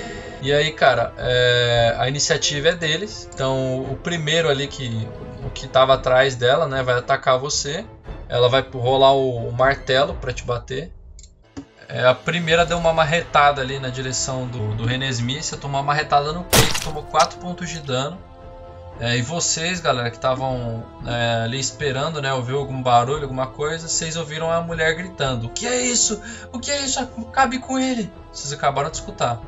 E 0.41 0.53
aí, 0.53 0.71
cara, 0.71 1.13
é, 1.17 1.95
a 1.97 2.07
iniciativa 2.07 2.69
é 2.69 2.75
deles. 2.75 3.27
Então, 3.33 3.81
o 3.81 3.95
primeiro 3.97 4.49
ali 4.49 4.67
que 4.67 5.07
o 5.43 5.49
que 5.49 5.67
tava 5.67 5.93
atrás 5.95 6.35
dela, 6.35 6.67
né, 6.67 6.83
vai 6.83 6.97
atacar 6.97 7.37
você. 7.39 7.85
Ela 8.29 8.49
vai 8.49 8.61
rolar 8.61 9.13
o, 9.13 9.47
o 9.47 9.53
martelo 9.53 10.13
pra 10.15 10.33
te 10.33 10.43
bater. 10.43 10.91
É, 11.89 12.05
a 12.05 12.13
primeira 12.13 12.65
deu 12.65 12.77
uma 12.77 12.91
marretada 12.91 13.61
ali 13.61 13.79
na 13.79 13.89
direção 13.89 14.45
do, 14.45 14.75
do 14.75 14.85
Renesmi. 14.85 15.41
Você 15.41 15.55
tomou 15.55 15.79
uma 15.79 15.85
marretada 15.87 16.33
no 16.33 16.43
peito, 16.43 16.81
tomou 16.83 17.03
4 17.03 17.39
pontos 17.39 17.69
de 17.69 17.79
dano. 17.79 18.17
É, 18.99 19.15
e 19.15 19.21
vocês, 19.21 19.79
galera, 19.79 20.09
que 20.09 20.15
estavam 20.17 20.83
é, 21.05 21.43
ali 21.43 21.59
esperando, 21.59 22.19
né, 22.21 22.33
ouvir 22.33 22.55
algum 22.55 22.81
barulho, 22.81 23.21
alguma 23.23 23.45
coisa, 23.45 23.87
vocês 23.87 24.15
ouviram 24.17 24.51
a 24.51 24.59
mulher 24.59 24.95
gritando: 24.95 25.45
O 25.45 25.49
que 25.49 25.67
é 25.67 25.81
isso? 25.85 26.19
O 26.51 26.59
que 26.59 26.71
é 26.71 26.81
isso? 26.81 26.99
Acabe 26.99 27.59
com 27.59 27.77
ele! 27.77 28.11
Vocês 28.33 28.51
acabaram 28.51 28.89
de 28.89 28.97
escutar. 28.97 29.39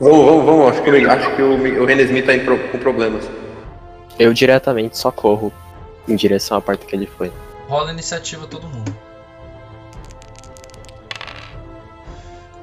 Vamos, 0.00 0.24
vamos, 0.24 0.44
vamos. 0.44 0.68
Acho 0.72 0.82
que, 0.82 0.90
o- 0.90 1.10
acho 1.10 1.36
que 1.36 1.42
o, 1.42 1.82
o 1.82 1.86
Renesmi 1.86 2.22
tá 2.22 2.32
pro- 2.44 2.68
com 2.68 2.78
problemas. 2.78 3.28
Eu 4.18 4.32
diretamente 4.32 4.96
só 4.96 5.10
corro 5.10 5.52
em 6.08 6.14
direção 6.14 6.56
à 6.56 6.60
porta 6.60 6.86
que 6.86 6.94
ele 6.94 7.06
foi. 7.06 7.32
Rola 7.68 7.90
a 7.90 7.92
iniciativa 7.92 8.46
todo 8.46 8.68
mundo. 8.68 8.94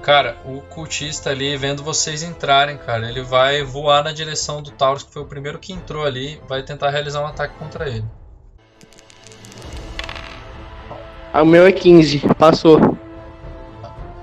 Cara, 0.01 0.35
o 0.45 0.61
cultista 0.61 1.29
ali, 1.29 1.55
vendo 1.55 1.83
vocês 1.83 2.23
entrarem, 2.23 2.75
cara, 2.75 3.07
ele 3.07 3.21
vai 3.21 3.61
voar 3.61 4.03
na 4.03 4.11
direção 4.11 4.59
do 4.59 4.71
Taurus, 4.71 5.03
que 5.03 5.13
foi 5.13 5.21
o 5.21 5.25
primeiro 5.25 5.59
que 5.59 5.71
entrou 5.71 6.03
ali, 6.03 6.41
vai 6.47 6.63
tentar 6.63 6.89
realizar 6.89 7.21
um 7.21 7.27
ataque 7.27 7.53
contra 7.59 7.87
ele. 7.87 8.05
Ah, 11.31 11.43
o 11.43 11.45
meu 11.45 11.67
é 11.67 11.71
15, 11.71 12.19
passou. 12.37 12.97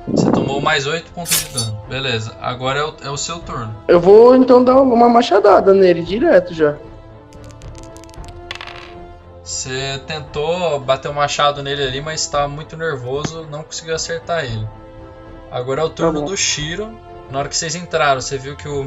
Você 0.08 0.32
tomou 0.32 0.60
mais 0.60 0.84
8 0.86 1.12
pontos 1.12 1.44
de 1.44 1.54
dano. 1.54 1.80
Beleza, 1.88 2.36
agora 2.40 2.80
é 2.80 2.84
o, 2.84 2.94
é 3.04 3.10
o 3.10 3.16
seu 3.16 3.38
turno. 3.38 3.74
Eu 3.86 4.00
vou 4.00 4.34
então 4.34 4.64
dar 4.64 4.80
uma 4.80 5.08
machadada 5.08 5.72
nele 5.72 6.02
direto 6.02 6.52
já. 6.52 6.76
Você 9.44 10.02
tentou 10.06 10.80
bater 10.80 11.08
o 11.08 11.14
machado 11.14 11.62
nele 11.62 11.82
ali, 11.84 12.00
mas 12.00 12.20
estava 12.20 12.48
muito 12.48 12.76
nervoso, 12.76 13.46
não 13.48 13.62
conseguiu 13.62 13.94
acertar 13.94 14.44
ele. 14.44 14.66
Agora 15.50 15.82
é 15.82 15.84
o 15.84 15.90
turno 15.90 16.20
bom. 16.20 16.26
do 16.26 16.36
Shiro. 16.36 16.98
Na 17.30 17.40
hora 17.40 17.48
que 17.48 17.56
vocês 17.56 17.74
entraram, 17.74 18.20
você 18.20 18.38
viu 18.38 18.56
que 18.56 18.68
o, 18.68 18.82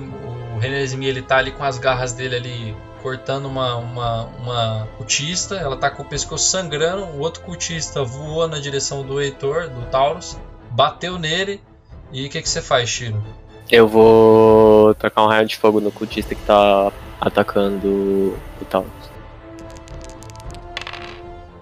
o 0.55 0.59
Renesmi 0.59 1.05
ele 1.05 1.21
tá 1.21 1.37
ali 1.37 1.51
com 1.51 1.63
as 1.63 1.77
garras 1.77 2.13
dele 2.13 2.35
ali 2.35 2.75
cortando 3.01 3.45
uma, 3.45 3.75
uma, 3.75 4.23
uma 4.39 4.87
cultista. 4.97 5.55
Ela 5.55 5.77
tá 5.77 5.89
com 5.89 6.03
o 6.03 6.05
pescoço 6.05 6.49
sangrando. 6.49 7.03
O 7.03 7.19
outro 7.19 7.41
cultista 7.43 8.03
voou 8.03 8.47
na 8.47 8.59
direção 8.59 9.03
do 9.03 9.21
Heitor, 9.21 9.69
do 9.69 9.81
Taurus, 9.87 10.37
bateu 10.69 11.17
nele. 11.17 11.61
E 12.11 12.25
o 12.25 12.29
que, 12.29 12.41
que 12.41 12.49
você 12.49 12.61
faz, 12.61 12.89
Shiro? 12.89 13.23
Eu 13.71 13.87
vou 13.87 14.93
tacar 14.95 15.23
um 15.23 15.27
raio 15.27 15.47
de 15.47 15.57
fogo 15.57 15.79
no 15.79 15.91
cultista 15.91 16.35
que 16.35 16.41
tá 16.43 16.91
atacando 17.19 17.87
o 17.87 18.65
tal. 18.69 18.85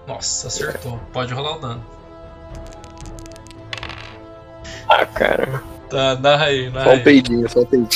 Nossa, 0.06 0.48
acertou. 0.48 0.98
Pode 1.12 1.32
rolar 1.32 1.56
o 1.56 1.60
dano. 1.60 1.99
Ah, 4.90 5.06
cara. 5.06 5.62
Tá, 5.88 6.16
narra 6.16 6.46
aí, 6.46 6.68
narra 6.68 6.84
Só 6.84 6.92
um 6.94 7.00
peidinho, 7.00 7.48
só 7.48 7.60
um 7.60 7.64
peidinho. 7.64 7.90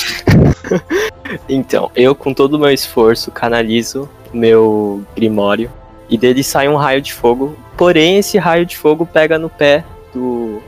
Então, 1.49 1.91
eu 1.95 2.13
com 2.13 2.33
todo 2.33 2.53
o 2.53 2.59
meu 2.59 2.69
esforço 2.69 3.31
canalizo 3.31 4.07
meu 4.31 5.03
grimório 5.15 5.71
e 6.09 6.17
dele 6.17 6.43
sai 6.43 6.67
um 6.67 6.75
raio 6.75 7.01
de 7.01 7.13
fogo. 7.13 7.57
Porém, 7.75 8.17
esse 8.17 8.37
raio 8.37 8.65
de 8.65 8.77
fogo 8.77 9.05
pega 9.05 9.39
no 9.39 9.49
pé 9.49 9.83
do 10.13 10.61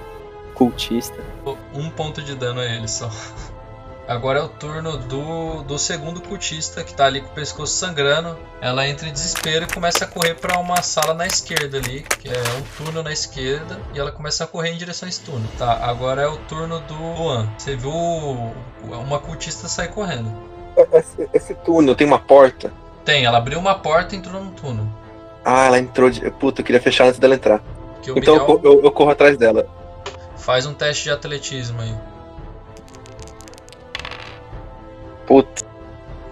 cultista. 0.54 1.18
Um 1.74 1.90
ponto 1.90 2.22
de 2.22 2.36
dano 2.36 2.60
a 2.60 2.66
ele 2.66 2.88
só. 2.88 3.10
Agora 4.08 4.39
é 4.39 4.41
o 4.41 4.48
turno 4.48 4.98
do, 4.98 5.63
do 5.63 5.78
segundo 5.78 6.22
cultista 6.22 6.82
que 6.82 6.93
tá 6.93 7.06
ali 7.06 7.20
com 7.20 7.28
o 7.28 7.34
pescoço 7.34 7.74
sangrando. 7.74 8.38
Ela 8.62 8.88
entra 8.88 9.10
em 9.10 9.12
desespero 9.12 9.65
e 9.65 9.74
começa 9.74 10.06
a 10.06 10.08
correr 10.08 10.36
para 10.36 10.58
uma 10.58 10.82
sala 10.82 11.13
na 11.13 11.28
esquerda 11.28 11.78
ali, 11.78 12.04
que 12.04 12.30
é 12.30 12.41
um 12.58 12.86
túnel 12.86 13.04
na 13.04 13.12
esquerda, 13.12 13.78
e 13.93 14.00
ela 14.00 14.10
começa 14.10 14.46
a 14.46 14.48
correr 14.48 14.70
em 14.70 14.78
direção 14.78 15.08
a 15.08 15.10
esse 15.10 15.20
túnel. 15.20 15.50
Tá, 15.58 15.80
agora 15.84 16.22
é 16.22 16.28
o 16.28 16.38
turno 16.38 16.80
do 16.80 16.93
Luan. 16.93 17.50
Você 17.58 17.76
viu 17.76 17.91
uma 17.91 19.20
cultista 19.20 19.67
sair 19.67 19.89
correndo. 19.89 20.32
Esse, 20.93 21.30
esse 21.34 21.54
túnel 21.56 21.93
tem 21.93 22.08
uma 22.08 22.20
porta? 22.20 22.72
Tem, 23.04 23.26
ela 23.26 23.39
abriu 23.39 23.60
uma 23.60 23.76
porta 23.76 24.15
e 24.15 24.17
entrou 24.17 24.41
no 24.41 24.52
túnel. 24.52 24.88
Ah, 25.43 25.65
ela 25.65 25.80
entrou 25.80 26.10
de. 26.10 26.30
Puta, 26.32 26.62
eu 26.62 26.65
queria 26.65 26.82
fechar 26.82 27.08
antes 27.08 27.20
dela 27.20 27.36
entrar. 27.36 27.62
Então 28.15 28.36
eu, 28.36 28.62
eu, 28.63 28.84
eu 28.84 28.91
corro 28.91 29.12
atrás 29.12 29.38
dela. 29.38 29.67
Faz 30.38 30.65
um 30.65 30.74
teste 30.74 31.04
de 31.04 31.12
atletismo 31.12 31.82
aí. 31.82 31.93
Putz. 35.28 35.68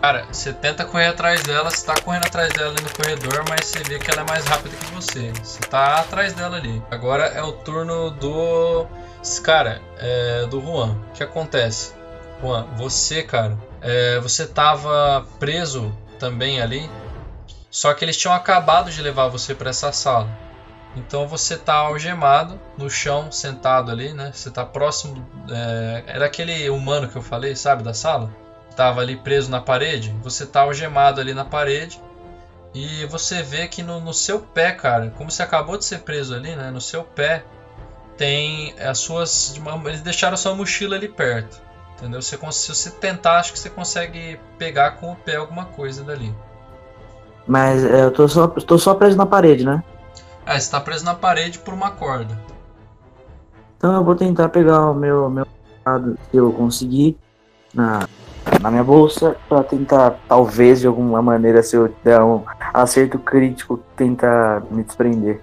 Cara, 0.01 0.25
você 0.31 0.53
tenta 0.53 0.85
correr 0.85 1.07
atrás 1.07 1.41
dela, 1.43 1.69
você 1.71 1.83
tá 1.83 1.95
correndo 1.99 2.27
atrás 2.27 2.53
dela 2.53 2.69
ali 2.69 2.81
no 2.81 2.89
corredor, 2.91 3.43
mas 3.49 3.65
você 3.65 3.79
vê 3.79 3.97
que 3.97 4.11
ela 4.11 4.21
é 4.21 4.23
mais 4.23 4.45
rápida 4.45 4.75
que 4.75 4.85
você. 4.93 5.31
Você 5.43 5.59
tá 5.61 5.99
atrás 5.99 6.33
dela 6.33 6.57
ali. 6.57 6.81
Agora 6.91 7.25
é 7.25 7.41
o 7.41 7.51
turno 7.51 8.11
do. 8.11 8.85
Cara, 9.43 9.81
é, 9.97 10.45
do 10.45 10.61
Juan. 10.61 10.91
O 11.09 11.13
que 11.13 11.23
acontece? 11.23 11.93
Juan, 12.39 12.67
você, 12.77 13.23
cara, 13.23 13.57
é, 13.81 14.19
você 14.19 14.45
tava 14.45 15.25
preso 15.39 15.91
também 16.19 16.61
ali. 16.61 16.87
Só 17.71 17.93
que 17.93 18.05
eles 18.05 18.15
tinham 18.15 18.33
acabado 18.33 18.91
de 18.91 19.01
levar 19.01 19.27
você 19.27 19.55
para 19.55 19.71
essa 19.71 19.91
sala. 19.91 20.29
Então 20.95 21.27
você 21.27 21.57
tá 21.57 21.73
algemado 21.73 22.59
no 22.77 22.89
chão, 22.89 23.31
sentado 23.31 23.91
ali, 23.91 24.13
né? 24.13 24.31
Você 24.31 24.51
tá 24.51 24.63
próximo. 24.63 25.25
É, 25.49 26.03
era 26.05 26.25
aquele 26.27 26.69
humano 26.69 27.09
que 27.09 27.15
eu 27.15 27.23
falei, 27.23 27.55
sabe, 27.55 27.83
da 27.83 27.93
sala? 27.93 28.44
Estava 28.75 28.99
ali 28.99 29.15
preso 29.15 29.49
na 29.49 29.61
parede, 29.61 30.13
você 30.21 30.43
está 30.43 30.61
algemado 30.61 31.21
ali 31.21 31.33
na 31.33 31.45
parede 31.45 31.99
e 32.73 33.05
você 33.05 33.41
vê 33.41 33.69
que 33.69 33.81
no, 33.81 34.01
no, 34.01 34.13
seu 34.13 34.41
pé, 34.41 34.73
cara, 34.73 35.09
como 35.17 35.31
você 35.31 35.41
acabou 35.41 35.77
de 35.77 35.85
ser 35.85 35.99
preso 35.99 36.35
ali, 36.35 36.53
né? 36.57 36.69
No 36.69 36.81
seu 36.81 37.03
pé 37.03 37.45
tem 38.17 38.75
as 38.79 38.99
suas. 38.99 39.55
Eles 39.85 40.01
deixaram 40.01 40.33
a 40.33 40.37
sua 40.37 40.53
mochila 40.53 40.97
ali 40.97 41.07
perto. 41.07 41.61
Entendeu? 41.97 42.21
Você, 42.21 42.37
se 42.51 42.75
você 42.75 42.91
tentar, 42.91 43.39
acho 43.39 43.53
que 43.53 43.59
você 43.59 43.69
consegue 43.69 44.37
pegar 44.57 44.91
com 44.97 45.13
o 45.13 45.15
pé 45.15 45.37
alguma 45.37 45.63
coisa 45.63 46.03
dali. 46.03 46.35
Mas 47.47 47.85
é, 47.85 48.03
eu 48.03 48.11
tô 48.11 48.27
só, 48.27 48.47
tô 48.47 48.77
só 48.77 48.93
preso 48.93 49.15
na 49.15 49.25
parede, 49.25 49.63
né? 49.63 49.81
É, 50.45 50.59
você 50.59 50.69
tá 50.69 50.81
preso 50.81 51.05
na 51.05 51.15
parede 51.15 51.59
por 51.59 51.73
uma 51.73 51.91
corda. 51.91 52.37
Então 53.77 53.93
eu 53.93 54.03
vou 54.03 54.15
tentar 54.15 54.49
pegar 54.49 54.91
o 54.91 54.93
meu, 54.93 55.29
meu 55.29 55.47
que 56.29 56.35
eu 56.35 56.51
conseguir 56.51 57.17
na, 57.73 58.09
na 58.61 58.71
minha 58.71 58.83
bolsa 58.83 59.35
para 59.47 59.63
tentar, 59.63 60.19
talvez 60.27 60.79
de 60.79 60.87
alguma 60.87 61.21
maneira, 61.21 61.61
se 61.63 61.75
eu 61.75 61.93
der 62.03 62.21
um 62.21 62.43
acerto 62.73 63.19
crítico, 63.19 63.79
tentar 63.95 64.61
me 64.71 64.83
desprender. 64.83 65.41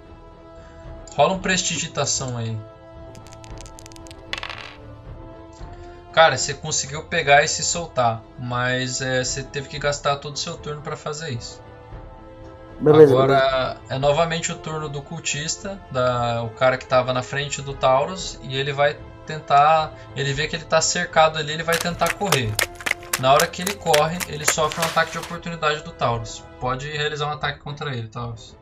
Rola 1.17 1.35
um 1.35 1.39
prestigitação 1.39 2.37
aí. 2.37 2.57
Cara, 6.13 6.37
você 6.37 6.53
conseguiu 6.53 7.05
pegar 7.05 7.43
e 7.43 7.49
se 7.49 7.63
soltar, 7.63 8.23
mas 8.39 9.01
é, 9.01 9.25
você 9.25 9.43
teve 9.43 9.69
que 9.69 9.79
gastar 9.79 10.17
todo 10.17 10.35
o 10.35 10.39
seu 10.39 10.57
turno 10.57 10.83
para 10.83 10.97
fazer 10.97 11.31
isso. 11.31 11.61
Beleza, 12.79 13.15
Agora 13.15 13.35
beleza. 13.35 13.81
é 13.89 13.99
novamente 13.99 14.53
o 14.53 14.57
turno 14.57 14.89
do 14.89 15.01
cultista, 15.01 15.81
da, 15.91 16.43
o 16.43 16.51
cara 16.51 16.77
que 16.77 16.85
estava 16.85 17.13
na 17.13 17.23
frente 17.23 17.63
do 17.63 17.73
Taurus, 17.73 18.39
e 18.43 18.57
ele 18.57 18.73
vai 18.73 18.97
tentar. 19.27 19.95
Ele 20.15 20.33
vê 20.35 20.49
que 20.49 20.57
ele 20.57 20.65
está 20.65 20.81
cercado 20.81 21.39
ali, 21.39 21.53
ele 21.53 21.63
vai 21.63 21.79
tentar 21.79 22.13
correr. 22.15 22.53
Na 23.21 23.33
hora 23.33 23.47
que 23.47 23.63
ele 23.63 23.75
corre, 23.75 24.19
ele 24.29 24.45
sofre 24.45 24.81
um 24.81 24.85
ataque 24.85 25.13
de 25.13 25.19
oportunidade 25.19 25.83
do 25.83 25.93
Taurus. 25.93 26.43
Pode 26.59 26.91
realizar 26.91 27.27
um 27.27 27.33
ataque 27.33 27.61
contra 27.61 27.95
ele, 27.95 28.09
Taurus. 28.09 28.57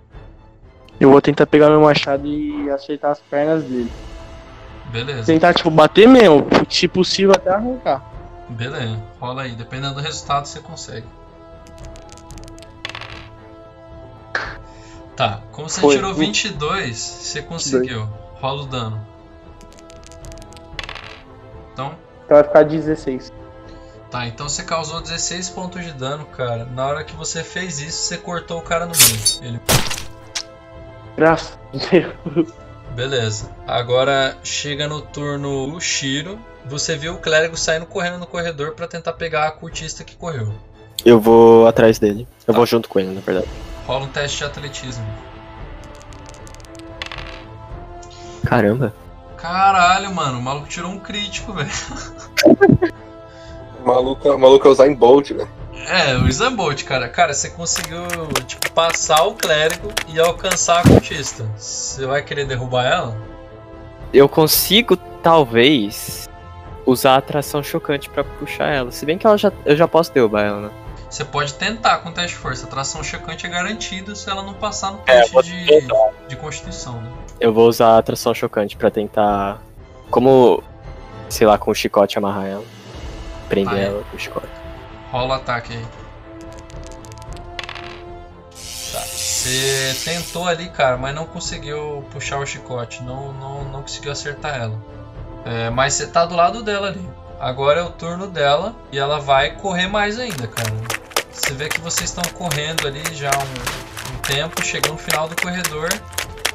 Eu 0.99 1.11
vou 1.11 1.23
tentar 1.23 1.47
pegar 1.47 1.71
meu 1.71 1.81
machado 1.81 2.27
e 2.27 2.69
acertar 2.71 3.13
as 3.13 3.21
pernas 3.21 3.65
dele. 3.65 3.91
Beleza. 4.91 5.25
Tentar, 5.25 5.55
tipo, 5.55 5.71
bater 5.71 6.07
mesmo, 6.07 6.47
se 6.69 6.89
possível 6.89 7.33
até 7.33 7.51
arrancar. 7.51 8.05
Beleza, 8.51 9.01
rola 9.21 9.43
aí. 9.43 9.53
Dependendo 9.53 9.95
do 9.95 10.01
resultado, 10.01 10.47
você 10.47 10.61
consegue. 10.61 11.07
Tá, 15.17 15.41
como 15.53 15.69
você 15.69 15.81
Foi. 15.81 15.97
tirou 15.97 16.13
22, 16.15 16.97
você 16.97 17.43
conseguiu. 17.43 18.09
Rola 18.41 18.63
o 18.63 18.67
dano. 18.67 19.07
Então. 21.73 21.95
Então 22.25 22.37
vai 22.37 22.43
ficar 22.43 22.63
16. 22.65 23.40
Tá, 24.11 24.27
então 24.27 24.49
você 24.49 24.65
causou 24.65 25.01
16 25.01 25.51
pontos 25.51 25.85
de 25.85 25.93
dano, 25.93 26.27
cara. 26.27 26.65
Na 26.65 26.85
hora 26.85 27.05
que 27.05 27.15
você 27.15 27.45
fez 27.45 27.81
isso, 27.81 28.03
você 28.03 28.17
cortou 28.17 28.59
o 28.59 28.63
cara 28.63 28.85
no 28.85 28.93
meio. 28.93 29.21
Ele... 29.49 29.61
Graças 31.17 31.57
a 31.73 31.91
Deus. 31.91 32.53
Beleza. 32.91 33.55
Agora 33.69 34.37
chega 34.43 34.89
no 34.89 35.01
turno 35.01 35.73
o 35.73 35.81
Shiro. 35.81 36.41
Você 36.67 36.97
viu 36.97 37.15
o 37.15 37.19
clérigo 37.19 37.57
saindo 37.57 37.87
correndo 37.87 38.19
no 38.19 38.27
corredor 38.27 38.73
para 38.73 38.89
tentar 38.89 39.13
pegar 39.13 39.47
a 39.47 39.51
cultista 39.53 40.03
que 40.03 40.17
correu. 40.17 40.53
Eu 41.05 41.21
vou 41.21 41.69
atrás 41.69 42.01
dele. 42.01 42.27
Eu 42.49 42.53
tá. 42.53 42.59
vou 42.59 42.67
junto 42.67 42.89
com 42.89 42.99
ele, 42.99 43.15
na 43.15 43.21
verdade. 43.21 43.49
Rola 43.87 44.07
um 44.07 44.09
teste 44.09 44.39
de 44.39 44.45
atletismo. 44.45 45.07
Caramba. 48.45 48.93
Caralho, 49.37 50.13
mano. 50.13 50.41
O 50.41 50.43
maluco 50.43 50.69
tirou 50.69 50.91
um 50.91 50.99
crítico, 50.99 51.53
velho. 51.53 51.71
Maluco, 53.85 54.39
maluco 54.39 54.69
é 54.69 54.71
usar 54.71 54.87
em 54.87 54.95
Bolt, 54.95 55.31
né? 55.31 55.47
É, 55.87 56.17
o 56.17 56.51
Bolt, 56.51 56.85
cara. 56.85 57.09
Cara, 57.09 57.33
você 57.33 57.51
conseguiu, 57.51 58.03
tipo, 58.47 58.71
passar 58.73 59.25
o 59.25 59.35
clérigo 59.35 59.89
e 60.09 60.21
alcançar 60.21 60.81
a 60.81 60.83
cultista. 60.83 61.45
Você 61.57 62.07
vai 62.07 62.23
querer 62.23 62.47
derrubar 62.47 62.85
ela? 62.85 63.17
Eu 64.13 64.29
consigo, 64.29 64.97
talvez, 64.97 66.29
usar 66.85 67.15
a 67.15 67.17
atração 67.17 67.63
chocante 67.63 68.11
para 68.11 68.25
puxar 68.25 68.69
ela. 68.69 68.91
Se 68.91 69.07
bem 69.07 69.17
que 69.17 69.27
ela 69.27 69.39
já, 69.39 69.53
eu 69.65 69.77
já 69.77 69.89
posso 69.89 70.13
derrubar 70.13 70.43
ela, 70.43 70.61
né? 70.61 70.71
Você 71.09 71.25
pode 71.25 71.55
tentar 71.55 71.99
com 71.99 72.13
teste 72.13 72.37
de 72.37 72.43
força. 72.43 72.67
A 72.67 72.69
atração 72.69 73.03
chocante 73.03 73.45
é 73.45 73.49
garantida 73.49 74.15
se 74.15 74.31
ela 74.31 74.43
não 74.43 74.55
passar 74.55 74.93
no 74.93 74.99
teste 74.99 75.37
é, 75.37 75.43
de, 75.43 75.89
de 76.29 76.37
constituição, 76.37 77.01
né? 77.01 77.11
Eu 77.41 77.53
vou 77.53 77.69
usar 77.69 77.95
a 77.95 77.99
atração 77.99 78.33
chocante 78.33 78.77
para 78.77 78.91
tentar. 78.91 79.61
Como, 80.09 80.63
sei 81.29 81.47
lá, 81.47 81.59
com 81.59 81.71
o 81.71 81.75
chicote 81.75 82.17
amarrar 82.17 82.47
ela 82.47 82.80
prender 83.51 83.75
aí. 83.75 83.85
ela 83.85 84.05
com 84.11 84.17
chicote. 84.17 84.49
Rola 85.11 85.29
o 85.29 85.33
ataque 85.33 85.75
aí. 85.75 85.87
Tá. 88.93 89.01
Você 89.01 89.95
tentou 90.05 90.47
ali, 90.47 90.69
cara, 90.71 90.97
mas 90.97 91.15
não 91.15 91.27
conseguiu 91.27 92.05
puxar 92.13 92.39
o 92.39 92.47
chicote. 92.47 93.03
Não, 93.03 93.33
não, 93.33 93.65
não 93.65 93.83
conseguiu 93.83 94.13
acertar 94.13 94.57
ela. 94.57 94.81
É, 95.45 95.69
mas 95.69 95.95
você 95.95 96.07
tá 96.07 96.25
do 96.25 96.35
lado 96.35 96.63
dela 96.63 96.89
ali. 96.89 97.07
Agora 97.39 97.81
é 97.81 97.83
o 97.83 97.91
turno 97.91 98.27
dela 98.27 98.75
e 98.93 98.99
ela 98.99 99.19
vai 99.19 99.57
correr 99.57 99.89
mais 99.89 100.19
ainda, 100.19 100.47
cara. 100.47 100.73
Você 101.33 101.55
vê 101.55 101.69
que 101.69 101.81
vocês 101.81 102.11
estão 102.11 102.25
correndo 102.35 102.87
ali 102.87 103.03
já 103.15 103.31
um, 103.31 104.15
um 104.15 104.19
tempo, 104.19 104.63
chegou 104.63 104.93
no 104.93 104.99
final 104.99 105.27
do 105.27 105.41
corredor 105.41 105.89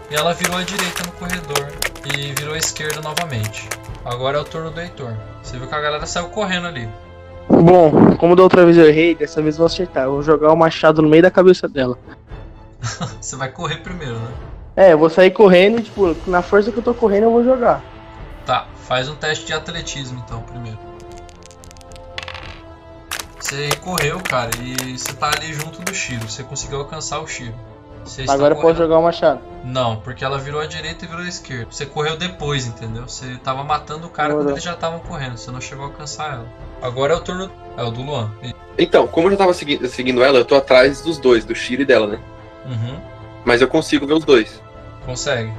e 0.09 0.15
ela 0.15 0.33
virou 0.33 0.57
à 0.57 0.63
direita 0.63 1.03
no 1.05 1.11
corredor 1.13 1.71
e 2.05 2.33
virou 2.33 2.53
à 2.53 2.57
esquerda 2.57 3.01
novamente. 3.01 3.67
Agora 4.05 4.37
é 4.37 4.41
o 4.41 4.45
turno 4.45 4.69
do 4.69 4.79
Heitor. 4.79 5.17
Você 5.45 5.59
viu 5.59 5.67
que 5.67 5.75
a 5.75 5.79
galera 5.79 6.07
saiu 6.07 6.29
correndo 6.29 6.65
ali. 6.65 6.89
Bom, 7.47 8.15
como 8.17 8.35
da 8.35 8.41
outra 8.41 8.65
vez 8.65 8.75
eu 8.75 8.87
errei, 8.87 9.13
dessa 9.13 9.43
vez 9.43 9.55
eu 9.55 9.59
vou 9.59 9.67
acertar. 9.67 10.05
Eu 10.05 10.13
vou 10.13 10.23
jogar 10.23 10.51
o 10.51 10.57
machado 10.57 11.03
no 11.03 11.07
meio 11.07 11.21
da 11.21 11.29
cabeça 11.29 11.67
dela. 11.67 11.99
Você 13.21 13.35
vai 13.35 13.49
correr 13.49 13.77
primeiro, 13.77 14.15
né? 14.15 14.31
É, 14.75 14.93
eu 14.93 14.97
vou 14.97 15.09
sair 15.09 15.29
correndo 15.29 15.79
e, 15.79 15.83
tipo, 15.83 16.15
na 16.27 16.41
força 16.41 16.71
que 16.71 16.79
eu 16.79 16.83
tô 16.83 16.95
correndo 16.95 17.25
eu 17.25 17.31
vou 17.31 17.43
jogar. 17.43 17.81
Tá, 18.43 18.65
faz 18.87 19.07
um 19.07 19.15
teste 19.15 19.45
de 19.45 19.53
atletismo 19.53 20.21
então, 20.25 20.41
primeiro. 20.41 20.79
Você 23.39 23.69
correu, 23.75 24.19
cara, 24.21 24.49
e 24.59 24.97
você 24.97 25.13
tá 25.13 25.27
ali 25.27 25.53
junto 25.53 25.79
do 25.83 25.93
Shiro. 25.93 26.27
Você 26.27 26.43
conseguiu 26.43 26.79
alcançar 26.79 27.19
o 27.19 27.27
Shiro. 27.27 27.53
Agora 28.27 28.53
eu 28.53 28.61
posso 28.61 28.77
jogar 28.77 28.99
o 28.99 29.03
machado. 29.03 29.41
Não, 29.63 29.97
porque 29.97 30.23
ela 30.23 30.37
virou 30.37 30.61
à 30.61 30.65
direita 30.65 31.05
e 31.05 31.07
virou 31.07 31.23
à 31.23 31.27
esquerda. 31.27 31.67
Você 31.69 31.85
correu 31.85 32.17
depois, 32.17 32.67
entendeu? 32.67 33.07
Você 33.07 33.37
tava 33.37 33.63
matando 33.63 34.07
o 34.07 34.09
cara 34.09 34.33
quando 34.33 34.51
eles 34.51 34.63
já 34.63 34.73
estavam 34.73 34.99
correndo. 34.99 35.37
Você 35.37 35.49
não 35.49 35.59
chegou 35.59 35.85
a 35.85 35.87
alcançar 35.87 36.33
ela. 36.33 36.47
Agora 36.81 37.13
é 37.13 37.15
o 37.15 37.19
turno. 37.19 37.51
É 37.77 37.83
o 37.83 37.91
do 37.91 38.01
Luan. 38.03 38.31
Então, 38.77 39.07
como 39.07 39.27
eu 39.27 39.31
já 39.31 39.37
tava 39.37 39.53
segui 39.53 39.85
seguindo 39.87 40.23
ela, 40.23 40.37
eu 40.37 40.45
tô 40.45 40.55
atrás 40.55 41.01
dos 41.01 41.17
dois, 41.17 41.43
do 41.43 41.55
Shiro 41.55 41.81
e 41.81 41.85
dela, 41.85 42.07
né? 42.07 42.19
Uhum. 42.65 42.99
Mas 43.43 43.61
eu 43.61 43.67
consigo 43.67 44.05
ver 44.05 44.13
os 44.13 44.23
dois. 44.23 44.61
Consegue. 45.05 45.53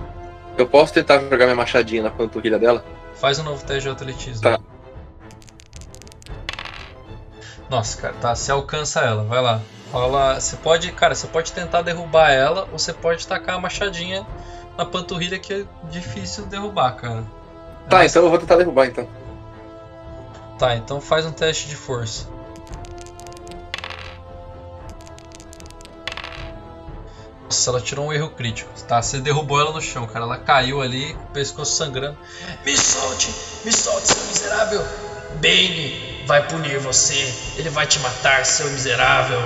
Eu 0.57 0.67
posso 0.67 0.93
tentar 0.93 1.19
jogar 1.21 1.45
minha 1.45 1.55
machadinha 1.55 2.03
na 2.03 2.11
panturrilha 2.11 2.59
dela? 2.59 2.85
Faz 3.15 3.39
um 3.39 3.43
novo 3.43 3.65
teste 3.65 3.83
de 3.83 3.89
atletismo. 3.91 4.43
Tá. 4.43 4.59
Nossa, 7.69 8.01
cara, 8.01 8.15
tá. 8.21 8.35
Você 8.35 8.53
alcança 8.53 9.01
ela, 9.01 9.25
vai 9.25 9.43
lá. 9.43 9.61
Rola. 9.93 10.41
Você 10.41 10.57
pode, 10.57 10.91
cara, 10.93 11.15
você 11.15 11.27
pode 11.27 11.53
tentar 11.53 11.83
derrubar 11.83 12.31
ela 12.31 12.69
ou 12.73 12.79
você 12.79 12.93
pode 12.93 13.27
tacar 13.27 13.57
a 13.57 13.61
machadinha 13.61 14.27
na 14.77 14.85
panturrilha 14.85 15.39
que 15.39 15.53
é 15.55 15.65
difícil 15.91 16.47
derrubar, 16.47 16.93
cara. 16.97 17.25
Tá, 17.89 17.99
Mas- 17.99 18.13
então 18.13 18.25
eu 18.25 18.31
vou 18.31 18.39
tentar 18.39 18.57
derrubar 18.57 18.87
então. 18.87 19.09
Tá, 20.59 20.75
então 20.77 21.01
faz 21.01 21.25
um 21.27 21.33
teste 21.33 21.69
de 21.69 21.77
força. 21.77 22.29
Nossa, 27.45 27.71
ela 27.71 27.81
tirou 27.81 28.07
um 28.07 28.13
erro 28.13 28.31
crítico. 28.31 28.71
Tá, 28.89 29.01
você 29.01 29.21
derrubou 29.21 29.61
ela 29.61 29.73
no 29.73 29.81
chão, 29.81 30.07
cara. 30.07 30.25
Ela 30.25 30.39
caiu 30.39 30.83
ali, 30.83 31.15
com 31.15 31.23
o 31.23 31.27
pescoço 31.29 31.77
sangrando. 31.77 32.19
Me 32.65 32.77
solte, 32.77 33.33
me 33.65 33.73
solte, 33.73 34.09
seu 34.09 34.25
miserável. 34.25 34.83
Bane 35.41 36.25
vai 36.27 36.47
punir 36.49 36.79
você. 36.79 37.15
Ele 37.57 37.71
vai 37.71 37.87
te 37.87 37.99
matar, 38.01 38.45
seu 38.45 38.69
miserável. 38.71 39.39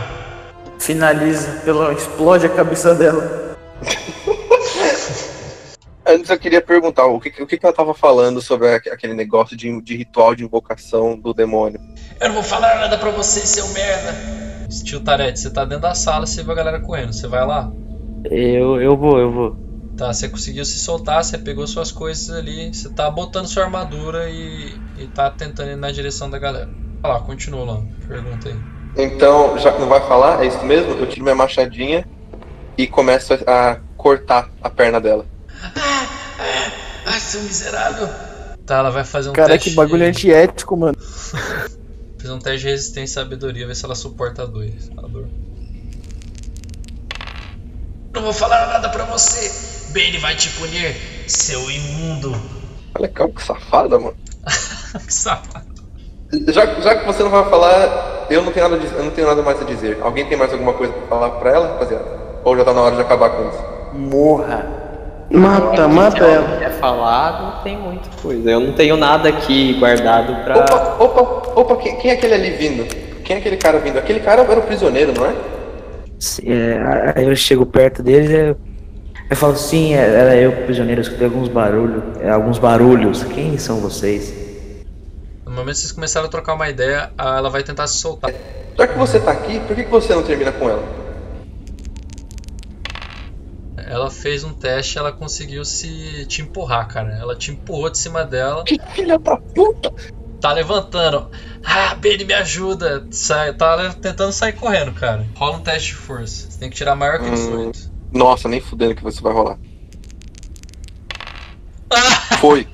Finaliza, 0.81 1.61
pela 1.64 1.93
explode 1.93 2.47
a 2.47 2.49
cabeça 2.49 2.95
dela. 2.95 3.55
Antes 6.07 6.31
eu 6.31 6.38
queria 6.38 6.61
perguntar 6.61 7.05
o 7.07 7.21
que, 7.21 7.43
o 7.43 7.47
que 7.47 7.59
ela 7.62 7.73
tava 7.73 7.95
falando 7.95 8.40
sobre 8.40 8.75
aque- 8.75 8.90
aquele 8.90 9.14
negócio 9.14 9.57
de, 9.57 9.81
de 9.83 9.97
ritual 9.97 10.35
de 10.35 10.43
invocação 10.43 11.16
do 11.16 11.33
demônio. 11.33 11.79
Eu 12.21 12.29
não 12.29 12.35
vou 12.35 12.43
falar 12.43 12.81
nada 12.81 12.99
pra 12.99 13.11
você, 13.11 13.47
seu 13.47 13.69
merda. 13.69 14.14
Tio 14.85 15.01
Tarete, 15.01 15.38
você 15.38 15.51
tá 15.51 15.64
dentro 15.64 15.83
da 15.83 15.95
sala, 15.95 16.27
você 16.27 16.43
vê 16.43 16.51
a 16.51 16.55
galera 16.55 16.81
correndo. 16.81 17.12
Você 17.12 17.29
vai 17.29 17.47
lá? 17.47 17.71
Eu, 18.25 18.81
eu 18.81 18.97
vou, 18.97 19.19
eu 19.19 19.31
vou. 19.31 19.57
Tá, 19.97 20.12
você 20.12 20.29
conseguiu 20.29 20.64
se 20.64 20.79
soltar, 20.79 21.23
você 21.23 21.37
pegou 21.37 21.66
suas 21.66 21.93
coisas 21.93 22.31
ali, 22.35 22.73
você 22.75 22.88
tá 22.88 23.11
botando 23.11 23.47
sua 23.47 23.64
armadura 23.64 24.31
e, 24.31 24.81
e 24.97 25.07
tá 25.09 25.31
tentando 25.31 25.71
ir 25.71 25.77
na 25.77 25.93
direção 25.93 26.31
da 26.31 26.38
galera. 26.38 26.69
Vai 27.03 27.12
lá, 27.12 27.21
continua 27.21 27.64
lá. 27.64 27.83
Pergunta 28.09 28.49
aí. 28.49 28.80
Então, 28.96 29.57
já 29.59 29.72
que 29.72 29.81
não 29.81 29.88
vai 29.88 30.00
falar, 30.00 30.42
é 30.42 30.46
isso 30.46 30.64
mesmo? 30.64 30.92
Eu 30.92 31.07
tiro 31.07 31.22
minha 31.22 31.35
machadinha 31.35 32.07
e 32.76 32.87
começo 32.87 33.35
a, 33.46 33.79
cortar 33.96 34.50
a 34.62 34.70
perna 34.70 35.00
dela. 35.00 35.26
Ai, 37.07 37.20
seu 37.20 37.42
miserável. 37.42 38.09
Tá, 38.66 38.79
ela 38.79 38.90
vai 38.90 39.05
fazer 39.05 39.31
um 39.31 39.33
Cara, 39.33 39.53
teste. 39.53 39.70
que 39.70 39.76
bagulho 39.76 40.07
antiético, 40.07 40.76
mano. 40.76 40.96
Fez 42.18 42.31
um 42.31 42.38
teste 42.38 42.61
de 42.61 42.68
resistência 42.68 43.20
e 43.20 43.24
sabedoria, 43.24 43.66
ver 43.66 43.74
se 43.74 43.85
ela 43.85 43.94
suporta 43.94 44.42
a 44.42 44.46
dor. 44.46 44.66
A 44.96 45.03
dor. 45.03 45.29
Não 48.12 48.22
vou 48.22 48.33
falar 48.33 48.66
nada 48.66 48.88
pra 48.90 49.05
você. 49.05 49.50
Bane 49.92 50.18
vai 50.18 50.37
te 50.37 50.50
punir, 50.50 50.94
seu 51.26 51.70
imundo. 51.70 52.33
Olha 52.94 53.09
que 53.09 53.29
que 53.29 53.42
safada, 53.42 53.98
mano. 53.98 54.16
que 55.07 55.12
safado. 55.12 55.69
Já, 56.49 56.66
já 56.81 56.95
que 56.97 57.07
você 57.07 57.23
não 57.23 57.31
vai 57.31 57.45
falar, 57.51 58.27
eu 58.31 58.43
não 58.43 58.53
tenho 58.53 58.69
nada, 58.69 58.81
a 58.81 58.85
dizer- 58.85 58.97
eu 58.99 59.05
não 59.05 59.11
tenho 59.11 59.27
nada 59.27 59.43
mais 59.43 59.61
a 59.61 59.64
dizer. 59.64 59.99
Alguém 60.01 60.27
tem 60.27 60.38
mais 60.38 60.53
alguma 60.53 60.73
coisa 60.73 60.93
pra 60.93 61.07
falar 61.09 61.31
pra 61.33 61.51
ela, 61.51 61.69
rapaziada? 61.69 62.05
Ou 62.45 62.57
já 62.57 62.64
tá 62.64 62.73
na 62.73 62.81
hora 62.81 62.95
de 62.95 63.01
acabar 63.03 63.31
com 63.31 63.49
isso? 63.49 63.64
Morra. 63.95 64.66
Mata, 65.31 65.87
mata 65.87 66.16
Se 66.16 66.25
ela 66.25 66.57
quer 66.59 66.73
falar, 66.73 67.43
não 67.43 67.62
tem 67.62 67.77
muita 67.77 68.09
coisa. 68.21 68.51
Eu 68.51 68.61
não 68.61 68.73
tenho 68.73 68.97
nada 68.97 69.29
aqui 69.29 69.75
guardado 69.79 70.35
pra. 70.45 70.59
Opa, 70.59 70.97
opa, 71.05 71.61
opa, 71.61 71.77
quem, 71.77 71.97
quem 71.97 72.11
é 72.11 72.14
aquele 72.14 72.35
ali 72.35 72.51
vindo? 72.51 72.85
Quem 73.25 73.37
é 73.37 73.38
aquele 73.38 73.57
cara 73.57 73.79
vindo? 73.79 73.99
Aquele 73.99 74.21
cara 74.21 74.43
era 74.43 74.59
o 74.59 74.62
prisioneiro, 74.62 75.12
não 75.16 75.27
é? 75.27 75.33
Se- 76.19 76.43
é, 76.51 77.12
aí 77.16 77.27
eu 77.29 77.37
chego 77.37 77.64
perto 77.64 78.03
deles 78.03 78.29
eu, 78.31 78.57
eu 79.31 79.37
falo, 79.37 79.55
sim, 79.57 79.95
é- 79.95 79.99
era 79.99 80.35
eu, 80.37 80.51
prisioneiro, 80.64 81.01
eu 81.01 81.03
escutei 81.03 81.27
alguns 81.27 81.49
barulhos, 81.49 82.03
é, 82.21 82.29
alguns 82.31 82.59
barulhos. 82.59 83.23
Quem 83.23 83.57
são 83.57 83.77
vocês? 83.77 84.35
No 85.50 85.56
momento 85.56 85.74
que 85.74 85.80
vocês 85.80 85.90
começaram 85.92 86.26
a 86.28 86.30
trocar 86.30 86.54
uma 86.54 86.68
ideia, 86.68 87.10
ela 87.18 87.50
vai 87.50 87.64
tentar 87.64 87.88
se 87.88 87.98
soltar. 87.98 88.32
Já 88.78 88.86
que 88.86 88.96
você 88.96 89.18
tá 89.18 89.32
aqui, 89.32 89.58
por 89.58 89.74
que, 89.74 89.82
você 89.82 90.14
não 90.14 90.22
termina 90.22 90.52
com 90.52 90.70
ela? 90.70 90.84
Ela 93.76 94.08
fez 94.12 94.44
um 94.44 94.52
teste, 94.52 94.96
ela 94.96 95.10
conseguiu 95.10 95.64
se 95.64 96.24
te 96.26 96.40
empurrar, 96.40 96.86
cara. 96.86 97.18
Ela 97.18 97.34
te 97.34 97.50
empurrou 97.50 97.90
de 97.90 97.98
cima 97.98 98.22
dela. 98.24 98.62
Que 98.62 98.78
filha 98.94 99.18
da 99.18 99.36
puta! 99.36 99.92
Tá 100.40 100.52
levantando. 100.52 101.28
Ah, 101.64 101.96
Bane, 101.96 102.24
me 102.24 102.32
ajuda. 102.32 103.04
Sai, 103.10 103.52
tá 103.52 103.92
tentando 103.94 104.30
sair 104.30 104.52
correndo, 104.52 104.92
cara. 104.92 105.26
Rola 105.34 105.56
um 105.56 105.62
teste 105.62 105.88
de 105.88 105.94
força. 105.96 106.48
Você 106.48 106.60
tem 106.60 106.70
que 106.70 106.76
tirar 106.76 106.94
maior 106.94 107.18
que 107.18 107.28
Hum. 107.28 107.34
18. 107.34 107.90
Nossa, 108.12 108.48
nem 108.48 108.60
fudendo 108.60 108.94
que 108.94 109.02
você 109.02 109.20
vai 109.20 109.32
rolar. 109.32 109.58
Foi. 112.38 112.68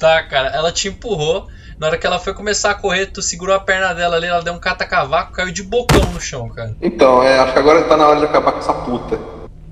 Tá, 0.00 0.22
cara, 0.24 0.48
ela 0.48 0.72
te 0.72 0.88
empurrou. 0.88 1.46
Na 1.78 1.86
hora 1.86 1.96
que 1.98 2.06
ela 2.06 2.18
foi 2.18 2.34
começar 2.34 2.70
a 2.70 2.74
correr, 2.74 3.06
tu 3.06 3.22
segurou 3.22 3.54
a 3.54 3.60
perna 3.60 3.92
dela 3.94 4.16
ali, 4.16 4.26
ela 4.26 4.42
deu 4.42 4.52
um 4.52 4.58
cata-cavaco, 4.58 5.32
caiu 5.32 5.52
de 5.52 5.62
bocão 5.62 6.00
no 6.12 6.20
chão, 6.20 6.48
cara. 6.48 6.74
Então, 6.82 7.22
é, 7.22 7.38
acho 7.38 7.52
que 7.52 7.58
agora 7.58 7.82
tá 7.84 7.96
na 7.96 8.08
hora 8.08 8.18
de 8.18 8.24
acabar 8.26 8.52
com 8.52 8.58
essa 8.58 8.72
puta. 8.74 9.18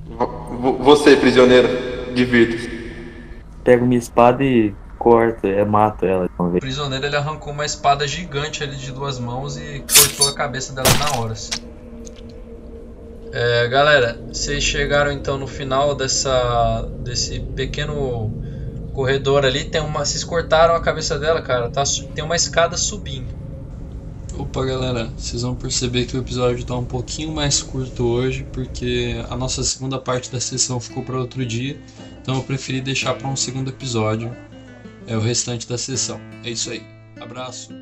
Vo- 0.06 0.78
Você, 0.80 1.16
prisioneiro, 1.16 2.12
divirta-se. 2.14 2.68
Pego 3.64 3.84
minha 3.86 3.98
espada 3.98 4.42
e 4.44 4.74
corto, 4.98 5.46
é, 5.46 5.64
mato 5.64 6.06
ela 6.06 6.26
de 6.28 6.32
O 6.38 6.60
prisioneiro 6.60 7.04
ele 7.04 7.16
arrancou 7.16 7.52
uma 7.52 7.64
espada 7.66 8.06
gigante 8.08 8.62
ali 8.62 8.76
de 8.76 8.90
duas 8.90 9.18
mãos 9.18 9.56
e 9.58 9.84
cortou 9.86 10.28
a 10.28 10.34
cabeça 10.34 10.72
dela 10.74 10.88
na 10.98 11.20
hora. 11.20 11.32
assim. 11.32 11.50
É, 13.32 13.68
galera, 13.68 14.18
vocês 14.32 14.64
chegaram 14.64 15.12
então 15.12 15.36
no 15.36 15.46
final 15.46 15.94
dessa 15.94 16.88
desse 17.00 17.40
pequeno 17.40 18.32
corredor 18.98 19.44
ali, 19.44 19.64
tem 19.64 19.80
uma, 19.80 20.04
vocês 20.04 20.24
cortaram 20.24 20.74
a 20.74 20.80
cabeça 20.80 21.16
dela, 21.16 21.40
cara, 21.40 21.70
tá, 21.70 21.84
tem 22.16 22.24
uma 22.24 22.34
escada 22.34 22.76
subindo. 22.76 23.32
Opa, 24.36 24.64
galera, 24.64 25.08
vocês 25.16 25.42
vão 25.42 25.54
perceber 25.54 26.04
que 26.06 26.16
o 26.16 26.20
episódio 26.20 26.64
tá 26.64 26.74
um 26.74 26.84
pouquinho 26.84 27.30
mais 27.30 27.62
curto 27.62 28.04
hoje, 28.04 28.44
porque 28.52 29.24
a 29.30 29.36
nossa 29.36 29.62
segunda 29.62 30.00
parte 30.00 30.32
da 30.32 30.40
sessão 30.40 30.80
ficou 30.80 31.04
para 31.04 31.16
outro 31.16 31.46
dia, 31.46 31.80
então 32.20 32.34
eu 32.34 32.42
preferi 32.42 32.80
deixar 32.80 33.14
para 33.14 33.28
um 33.28 33.36
segundo 33.36 33.70
episódio 33.70 34.36
é 35.06 35.16
o 35.16 35.20
restante 35.20 35.68
da 35.68 35.78
sessão. 35.78 36.20
É 36.42 36.50
isso 36.50 36.68
aí. 36.68 36.82
Abraço. 37.20 37.72